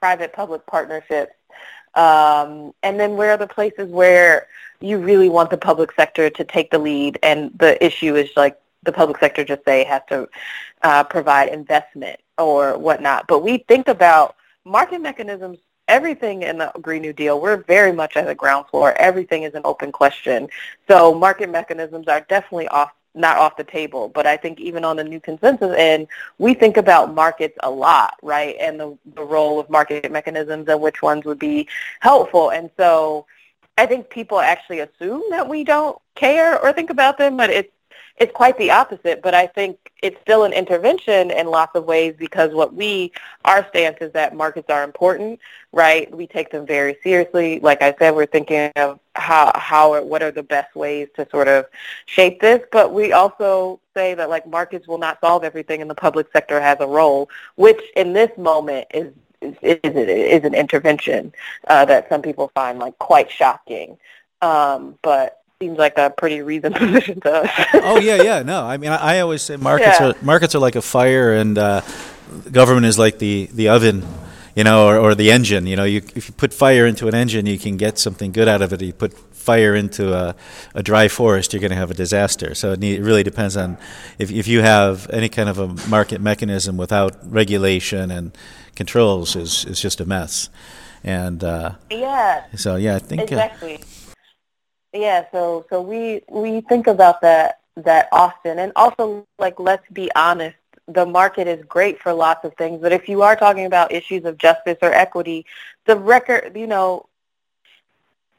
private 0.00 0.32
public 0.32 0.64
partnerships 0.66 1.32
um, 1.94 2.72
and 2.82 2.98
then 2.98 3.16
where 3.16 3.32
are 3.32 3.36
the 3.36 3.46
places 3.46 3.90
where 3.90 4.46
you 4.80 4.98
really 4.98 5.28
want 5.28 5.50
the 5.50 5.58
public 5.58 5.92
sector 5.92 6.30
to 6.30 6.44
take 6.44 6.70
the 6.70 6.78
lead 6.78 7.18
and 7.22 7.50
the 7.58 7.82
issue 7.84 8.14
is 8.14 8.30
like 8.36 8.58
the 8.84 8.92
public 8.92 9.18
sector 9.18 9.44
just 9.44 9.64
say 9.64 9.84
has 9.84 10.02
to 10.08 10.28
uh, 10.82 11.04
provide 11.04 11.48
investment 11.48 12.20
or 12.38 12.78
whatnot. 12.78 13.26
But 13.26 13.42
we 13.42 13.58
think 13.68 13.88
about 13.88 14.36
market 14.64 15.00
mechanisms, 15.00 15.58
everything 15.88 16.42
in 16.42 16.58
the 16.58 16.70
Green 16.80 17.02
New 17.02 17.12
Deal, 17.12 17.40
we're 17.40 17.56
very 17.56 17.92
much 17.92 18.16
at 18.16 18.26
the 18.26 18.34
ground 18.34 18.66
floor. 18.70 18.92
Everything 18.92 19.42
is 19.42 19.54
an 19.54 19.62
open 19.64 19.90
question. 19.90 20.48
So 20.88 21.14
market 21.14 21.50
mechanisms 21.50 22.06
are 22.08 22.20
definitely 22.28 22.68
off 22.68 22.92
not 23.18 23.36
off 23.36 23.56
the 23.56 23.64
table. 23.64 24.08
But 24.08 24.26
I 24.26 24.36
think 24.36 24.60
even 24.60 24.84
on 24.84 24.96
the 24.96 25.04
new 25.04 25.20
consensus 25.20 25.74
end, 25.76 26.08
we 26.38 26.54
think 26.54 26.76
about 26.76 27.14
markets 27.14 27.58
a 27.62 27.70
lot, 27.70 28.14
right? 28.22 28.56
And 28.60 28.78
the, 28.78 28.98
the 29.14 29.24
role 29.24 29.60
of 29.60 29.68
market 29.68 30.10
mechanisms 30.10 30.68
and 30.68 30.80
which 30.80 31.02
ones 31.02 31.24
would 31.24 31.38
be 31.38 31.68
helpful. 32.00 32.50
And 32.50 32.70
so 32.76 33.26
I 33.76 33.86
think 33.86 34.10
people 34.10 34.40
actually 34.40 34.80
assume 34.80 35.22
that 35.30 35.48
we 35.48 35.64
don't 35.64 35.98
care 36.14 36.58
or 36.60 36.72
think 36.72 36.90
about 36.90 37.18
them, 37.18 37.36
but 37.36 37.50
it's 37.50 37.72
it's 38.20 38.32
quite 38.32 38.58
the 38.58 38.70
opposite. 38.70 39.22
But 39.22 39.34
I 39.34 39.46
think 39.46 39.92
it's 40.02 40.20
still 40.20 40.44
an 40.44 40.52
intervention 40.52 41.30
in 41.30 41.46
lots 41.46 41.74
of 41.74 41.84
ways 41.84 42.14
because 42.18 42.52
what 42.52 42.74
we 42.74 43.12
our 43.44 43.66
stance 43.68 43.98
is 44.00 44.12
that 44.12 44.36
markets 44.36 44.70
are 44.70 44.84
important, 44.84 45.40
right? 45.72 46.10
We 46.14 46.26
take 46.26 46.50
them 46.50 46.66
very 46.66 46.96
seriously. 47.02 47.60
Like 47.60 47.82
I 47.82 47.94
said, 47.98 48.14
we're 48.14 48.26
thinking 48.26 48.70
of 48.76 49.00
how 49.14 49.52
how 49.54 50.02
what 50.02 50.22
are 50.22 50.30
the 50.30 50.42
best 50.42 50.74
ways 50.74 51.08
to 51.16 51.28
sort 51.30 51.48
of 51.48 51.66
shape 52.06 52.40
this, 52.40 52.60
but 52.72 52.92
we 52.92 53.12
also 53.12 53.80
say 53.94 54.14
that 54.14 54.30
like 54.30 54.46
markets 54.46 54.86
will 54.86 54.98
not 54.98 55.18
solve 55.20 55.44
everything, 55.44 55.80
and 55.80 55.90
the 55.90 55.94
public 55.94 56.28
sector 56.32 56.60
has 56.60 56.78
a 56.80 56.86
role, 56.86 57.28
which 57.56 57.80
in 57.96 58.12
this 58.12 58.36
moment 58.38 58.86
is 58.92 59.12
is, 59.40 59.78
is 59.82 60.44
an 60.44 60.54
intervention 60.54 61.32
uh, 61.68 61.84
that 61.84 62.08
some 62.08 62.22
people 62.22 62.50
find 62.54 62.78
like 62.78 62.98
quite 62.98 63.30
shocking. 63.30 63.98
Um, 64.40 64.98
but 65.02 65.37
seems 65.60 65.76
like 65.76 65.98
a 65.98 66.08
pretty 66.10 66.40
reasoned 66.40 66.74
position 66.76 67.20
to 67.20 67.32
us. 67.32 67.50
oh 67.74 67.98
yeah, 67.98 68.22
yeah. 68.22 68.42
No, 68.44 68.64
I 68.64 68.76
mean, 68.76 68.90
I, 68.90 69.16
I 69.16 69.20
always 69.20 69.42
say 69.42 69.56
markets 69.56 69.98
yeah. 69.98 70.10
are 70.10 70.14
markets 70.22 70.54
are 70.54 70.60
like 70.60 70.76
a 70.76 70.82
fire, 70.82 71.32
and 71.32 71.58
uh, 71.58 71.80
government 72.52 72.86
is 72.86 72.96
like 72.96 73.18
the 73.18 73.48
the 73.52 73.68
oven. 73.68 74.06
You 74.54 74.64
know, 74.64 74.88
or, 74.88 74.98
or 74.98 75.14
the 75.14 75.30
engine. 75.30 75.68
You 75.68 75.76
know, 75.76 75.84
you, 75.84 76.02
if 76.16 76.26
you 76.26 76.34
put 76.34 76.52
fire 76.52 76.84
into 76.84 77.06
an 77.06 77.14
engine, 77.14 77.46
you 77.46 77.60
can 77.60 77.76
get 77.76 77.96
something 77.96 78.32
good 78.32 78.48
out 78.48 78.60
of 78.60 78.72
it. 78.72 78.82
You 78.82 78.92
put 78.92 79.16
fire 79.32 79.72
into 79.72 80.12
a, 80.12 80.34
a 80.74 80.82
dry 80.82 81.06
forest, 81.06 81.52
you're 81.52 81.60
going 81.60 81.70
to 81.70 81.76
have 81.76 81.92
a 81.92 81.94
disaster. 81.94 82.56
So 82.56 82.72
it, 82.72 82.80
need, 82.80 82.98
it 82.98 83.04
really 83.04 83.22
depends 83.22 83.56
on 83.56 83.78
if, 84.18 84.32
if 84.32 84.48
you 84.48 84.62
have 84.62 85.08
any 85.10 85.28
kind 85.28 85.48
of 85.48 85.60
a 85.60 85.68
market 85.88 86.20
mechanism 86.20 86.76
without 86.76 87.16
regulation 87.22 88.10
and 88.10 88.36
controls 88.74 89.36
is 89.36 89.64
is 89.64 89.80
just 89.80 90.00
a 90.00 90.04
mess. 90.04 90.50
And 91.04 91.44
uh, 91.44 91.74
yeah, 91.88 92.46
so 92.56 92.74
yeah, 92.74 92.96
I 92.96 92.98
think 92.98 93.20
uh, 93.20 93.24
exactly. 93.26 93.76
Uh, 93.76 94.07
yeah, 94.92 95.24
so 95.32 95.66
so 95.70 95.80
we 95.82 96.22
we 96.28 96.60
think 96.62 96.86
about 96.86 97.20
that 97.22 97.60
that 97.76 98.08
often, 98.12 98.58
and 98.58 98.72
also 98.76 99.26
like 99.38 99.58
let's 99.58 99.88
be 99.92 100.10
honest, 100.16 100.56
the 100.86 101.04
market 101.06 101.46
is 101.46 101.64
great 101.66 102.00
for 102.00 102.12
lots 102.12 102.44
of 102.44 102.54
things, 102.54 102.80
but 102.80 102.92
if 102.92 103.08
you 103.08 103.22
are 103.22 103.36
talking 103.36 103.66
about 103.66 103.92
issues 103.92 104.24
of 104.24 104.38
justice 104.38 104.78
or 104.82 104.92
equity, 104.92 105.44
the 105.86 105.96
record, 105.96 106.56
you 106.56 106.66
know, 106.66 107.06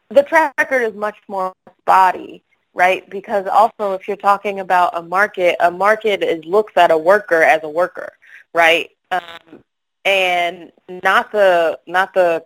the 0.09 0.23
track 0.23 0.53
record 0.57 0.81
is 0.83 0.93
much 0.95 1.17
more 1.27 1.53
spotty 1.81 2.43
right? 2.73 3.09
Because 3.09 3.45
also 3.47 3.93
if 3.93 4.07
you're 4.07 4.15
talking 4.15 4.59
about 4.59 4.91
a 4.97 5.01
market, 5.01 5.55
a 5.59 5.71
market 5.71 6.23
is 6.23 6.45
looks 6.45 6.73
at 6.77 6.91
a 6.91 6.97
worker 6.97 7.41
as 7.41 7.63
a 7.63 7.69
worker, 7.69 8.13
right? 8.53 8.89
Um, 9.11 9.63
and 10.05 10.71
not 10.87 11.31
the 11.31 11.79
not 11.87 12.13
the 12.13 12.45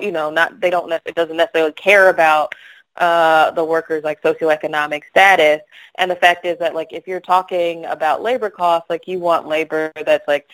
you 0.00 0.10
know 0.12 0.30
not 0.30 0.60
they 0.60 0.70
don't 0.70 0.92
it 1.04 1.14
doesn't 1.14 1.36
necessarily 1.36 1.72
care 1.72 2.08
about 2.08 2.54
uh, 2.98 3.50
the 3.52 3.64
workers 3.64 4.04
like 4.04 4.22
socioeconomic 4.22 5.02
status 5.08 5.60
and 5.96 6.10
the 6.10 6.16
fact 6.16 6.44
is 6.44 6.58
that 6.58 6.74
like 6.74 6.92
if 6.92 7.06
you're 7.06 7.20
talking 7.20 7.84
about 7.86 8.22
labor 8.22 8.50
costs 8.50 8.88
like 8.90 9.06
you 9.06 9.18
want 9.18 9.46
labor 9.46 9.92
that's 10.04 10.26
like 10.26 10.48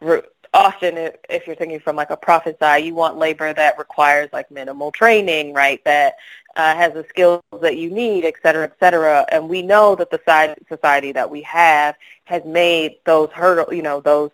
re- 0.00 0.22
often 0.52 0.96
if, 1.28 1.46
you're 1.46 1.56
thinking 1.56 1.80
from 1.80 1.96
like 1.96 2.10
a 2.10 2.16
profit 2.16 2.58
side 2.58 2.84
you 2.84 2.94
want 2.94 3.16
labor 3.16 3.52
that 3.52 3.78
requires 3.78 4.28
like 4.32 4.50
minimal 4.50 4.90
training 4.92 5.52
right 5.52 5.84
that 5.84 6.14
uh, 6.56 6.74
has 6.74 6.92
the 6.94 7.04
skills 7.08 7.42
that 7.60 7.76
you 7.76 7.90
need 7.90 8.24
et 8.24 8.34
cetera 8.42 8.64
et 8.64 8.76
cetera 8.78 9.24
and 9.30 9.48
we 9.48 9.62
know 9.62 9.94
that 9.94 10.10
the 10.10 10.20
side 10.24 10.56
society 10.68 11.12
that 11.12 11.28
we 11.28 11.42
have 11.42 11.96
has 12.24 12.44
made 12.44 12.96
those 13.04 13.30
hurdle 13.32 13.72
you 13.72 13.82
know 13.82 14.00
those 14.00 14.30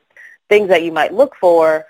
things 0.48 0.68
that 0.68 0.82
you 0.82 0.92
might 0.92 1.14
look 1.14 1.34
for 1.36 1.86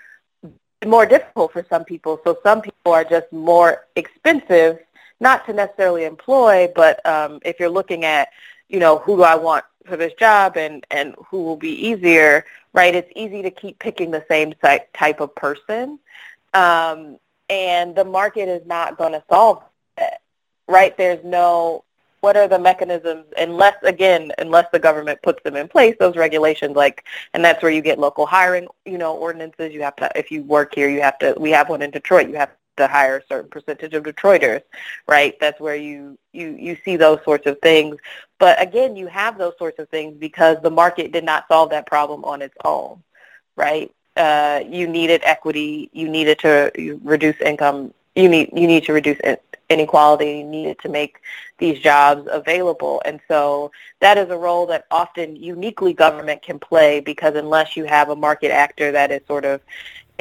more 0.85 1.05
difficult 1.05 1.51
for 1.53 1.65
some 1.69 1.83
people. 1.83 2.19
So 2.23 2.37
some 2.43 2.61
people 2.61 2.93
are 2.93 3.03
just 3.03 3.31
more 3.31 3.85
expensive, 3.95 4.79
not 5.21 5.45
to 5.45 5.53
necessarily 5.53 6.03
employ, 6.03 6.67
but 6.75 7.05
um, 7.05 7.39
if 7.45 7.59
you're 7.59 7.69
looking 7.69 8.03
at, 8.03 8.29
you 8.67 8.79
know, 8.79 8.97
who 8.97 9.15
do 9.15 9.23
I 9.23 9.35
want 9.35 9.63
for 9.85 9.95
this 9.95 10.13
job 10.19 10.57
and, 10.57 10.85
and 10.91 11.15
who 11.29 11.43
will 11.43 11.55
be 11.55 11.87
easier, 11.87 12.43
right? 12.73 12.93
It's 12.93 13.11
easy 13.15 13.41
to 13.43 13.51
keep 13.51 13.79
picking 13.79 14.11
the 14.11 14.25
same 14.29 14.53
type 14.93 15.21
of 15.21 15.33
person. 15.35 15.99
Um, 16.53 17.17
and 17.49 17.95
the 17.95 18.03
market 18.03 18.49
is 18.49 18.65
not 18.65 18.97
going 18.97 19.11
to 19.13 19.23
solve 19.29 19.63
it, 19.97 20.19
right? 20.67 20.97
There's 20.97 21.23
no 21.23 21.83
what 22.21 22.37
are 22.37 22.47
the 22.47 22.59
mechanisms 22.59 23.25
unless 23.37 23.75
again 23.83 24.31
unless 24.37 24.67
the 24.71 24.79
government 24.79 25.19
puts 25.23 25.43
them 25.43 25.55
in 25.55 25.67
place 25.67 25.95
those 25.99 26.15
regulations 26.15 26.75
like 26.75 27.03
and 27.33 27.43
that's 27.43 27.63
where 27.63 27.71
you 27.71 27.81
get 27.81 27.97
local 27.97 28.27
hiring 28.27 28.67
you 28.85 28.99
know 28.99 29.15
ordinances 29.15 29.73
you 29.73 29.81
have 29.81 29.95
to 29.95 30.09
if 30.15 30.31
you 30.31 30.43
work 30.43 30.73
here 30.75 30.87
you 30.87 31.01
have 31.01 31.17
to 31.17 31.33
we 31.39 31.49
have 31.49 31.67
one 31.67 31.81
in 31.81 31.89
detroit 31.89 32.29
you 32.29 32.35
have 32.35 32.51
to 32.81 32.87
hire 32.87 33.17
a 33.17 33.25
certain 33.27 33.49
percentage 33.49 33.93
of 33.93 34.03
detroiters 34.03 34.61
right? 35.07 35.35
That's 35.39 35.59
where 35.59 35.75
you 35.75 36.17
you 36.33 36.55
you 36.59 36.77
see 36.85 36.97
those 36.97 37.19
sorts 37.23 37.47
of 37.47 37.59
things. 37.59 37.97
But 38.39 38.61
again 38.61 38.95
you 38.95 39.07
have 39.07 39.37
those 39.37 39.53
sorts 39.57 39.79
of 39.79 39.89
things 39.89 40.15
because 40.17 40.57
the 40.61 40.71
market 40.71 41.11
did 41.11 41.23
not 41.23 41.47
solve 41.47 41.69
that 41.71 41.87
problem 41.87 42.25
on 42.25 42.41
its 42.41 42.55
own 42.65 43.01
right? 43.55 43.93
Uh, 44.17 44.61
you 44.67 44.87
needed 44.87 45.21
equity. 45.23 45.89
You 45.93 46.09
needed 46.09 46.39
to 46.39 46.71
reduce 47.03 47.39
income. 47.41 47.93
You 48.15 48.29
need 48.29 48.49
you 48.53 48.67
need 48.67 48.83
to 48.85 48.93
reduce 48.93 49.19
inequality. 49.69 50.39
You 50.39 50.43
needed 50.43 50.79
to 50.79 50.89
make 50.89 51.17
these 51.59 51.79
jobs 51.79 52.27
available. 52.31 53.01
And 53.05 53.19
so 53.27 53.71
that 54.01 54.17
is 54.17 54.29
a 54.29 54.37
role 54.37 54.65
that 54.67 54.85
often 54.91 55.35
uniquely 55.35 55.93
government 55.93 56.41
can 56.41 56.59
play 56.59 56.99
because 56.99 57.35
unless 57.35 57.77
you 57.77 57.85
have 57.85 58.09
a 58.09 58.15
market 58.15 58.51
actor 58.51 58.91
that 58.91 59.11
is 59.11 59.21
sort 59.27 59.45
of 59.45 59.61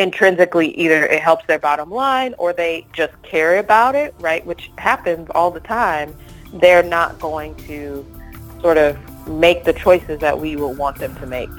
intrinsically 0.00 0.70
either 0.78 1.04
it 1.06 1.20
helps 1.20 1.46
their 1.46 1.58
bottom 1.58 1.90
line 1.90 2.34
or 2.38 2.52
they 2.52 2.86
just 2.92 3.12
care 3.22 3.58
about 3.58 3.94
it, 3.94 4.14
right, 4.18 4.44
which 4.46 4.70
happens 4.78 5.28
all 5.34 5.50
the 5.50 5.60
time, 5.60 6.14
they're 6.54 6.82
not 6.82 7.18
going 7.20 7.54
to 7.66 8.04
sort 8.60 8.78
of 8.78 8.96
make 9.28 9.64
the 9.64 9.72
choices 9.72 10.18
that 10.20 10.38
we 10.38 10.56
will 10.56 10.72
want 10.74 10.98
them 10.98 11.14
to 11.16 11.26
make. 11.26 11.50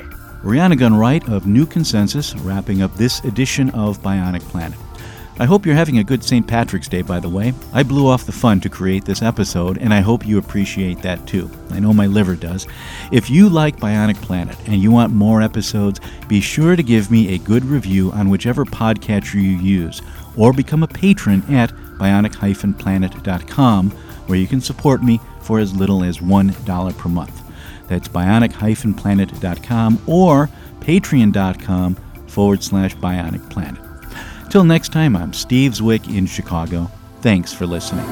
Rhianna 0.43 0.77
Gunn 0.77 0.95
Wright 0.95 1.27
of 1.29 1.45
New 1.45 1.67
Consensus 1.67 2.35
wrapping 2.37 2.81
up 2.81 2.93
this 2.95 3.23
edition 3.23 3.69
of 3.71 4.01
Bionic 4.01 4.41
Planet. 4.41 4.77
I 5.39 5.45
hope 5.45 5.65
you're 5.65 5.75
having 5.75 5.97
a 5.97 6.03
good 6.03 6.23
St. 6.23 6.45
Patrick's 6.45 6.87
Day, 6.87 7.01
by 7.01 7.19
the 7.19 7.29
way. 7.29 7.53
I 7.73 7.83
blew 7.83 8.07
off 8.07 8.25
the 8.25 8.31
fun 8.31 8.59
to 8.61 8.69
create 8.69 9.05
this 9.05 9.21
episode, 9.21 9.77
and 9.79 9.93
I 9.93 10.01
hope 10.01 10.25
you 10.25 10.37
appreciate 10.37 11.01
that 11.01 11.25
too. 11.25 11.49
I 11.71 11.79
know 11.79 11.93
my 11.93 12.05
liver 12.05 12.35
does. 12.35 12.67
If 13.11 13.29
you 13.29 13.49
like 13.49 13.77
Bionic 13.77 14.21
Planet 14.21 14.57
and 14.67 14.81
you 14.81 14.91
want 14.91 15.13
more 15.13 15.41
episodes, 15.41 15.99
be 16.27 16.41
sure 16.41 16.75
to 16.75 16.83
give 16.83 17.09
me 17.09 17.33
a 17.33 17.39
good 17.39 17.65
review 17.65 18.11
on 18.11 18.29
whichever 18.29 18.65
podcatcher 18.65 19.35
you 19.35 19.57
use, 19.57 20.01
or 20.37 20.53
become 20.53 20.83
a 20.83 20.87
patron 20.87 21.43
at 21.49 21.71
bionic-planet.com, 21.97 23.91
where 23.91 24.37
you 24.37 24.47
can 24.47 24.61
support 24.61 25.01
me 25.01 25.19
for 25.39 25.59
as 25.59 25.73
little 25.73 26.03
as 26.03 26.19
$1 26.19 26.97
per 26.97 27.09
month. 27.09 27.41
That's 27.87 28.07
bionic-planet.com 28.07 30.01
or 30.07 30.49
patreon.com 30.81 31.95
forward 32.27 32.63
slash 32.63 32.95
bionic 32.95 33.49
planet. 33.49 33.90
Till 34.51 34.65
next 34.65 34.91
time, 34.91 35.15
I'm 35.15 35.31
Steve 35.31 35.71
Zwick 35.71 36.13
in 36.13 36.25
Chicago. 36.25 36.91
Thanks 37.21 37.53
for 37.53 37.65
listening. 37.65 38.05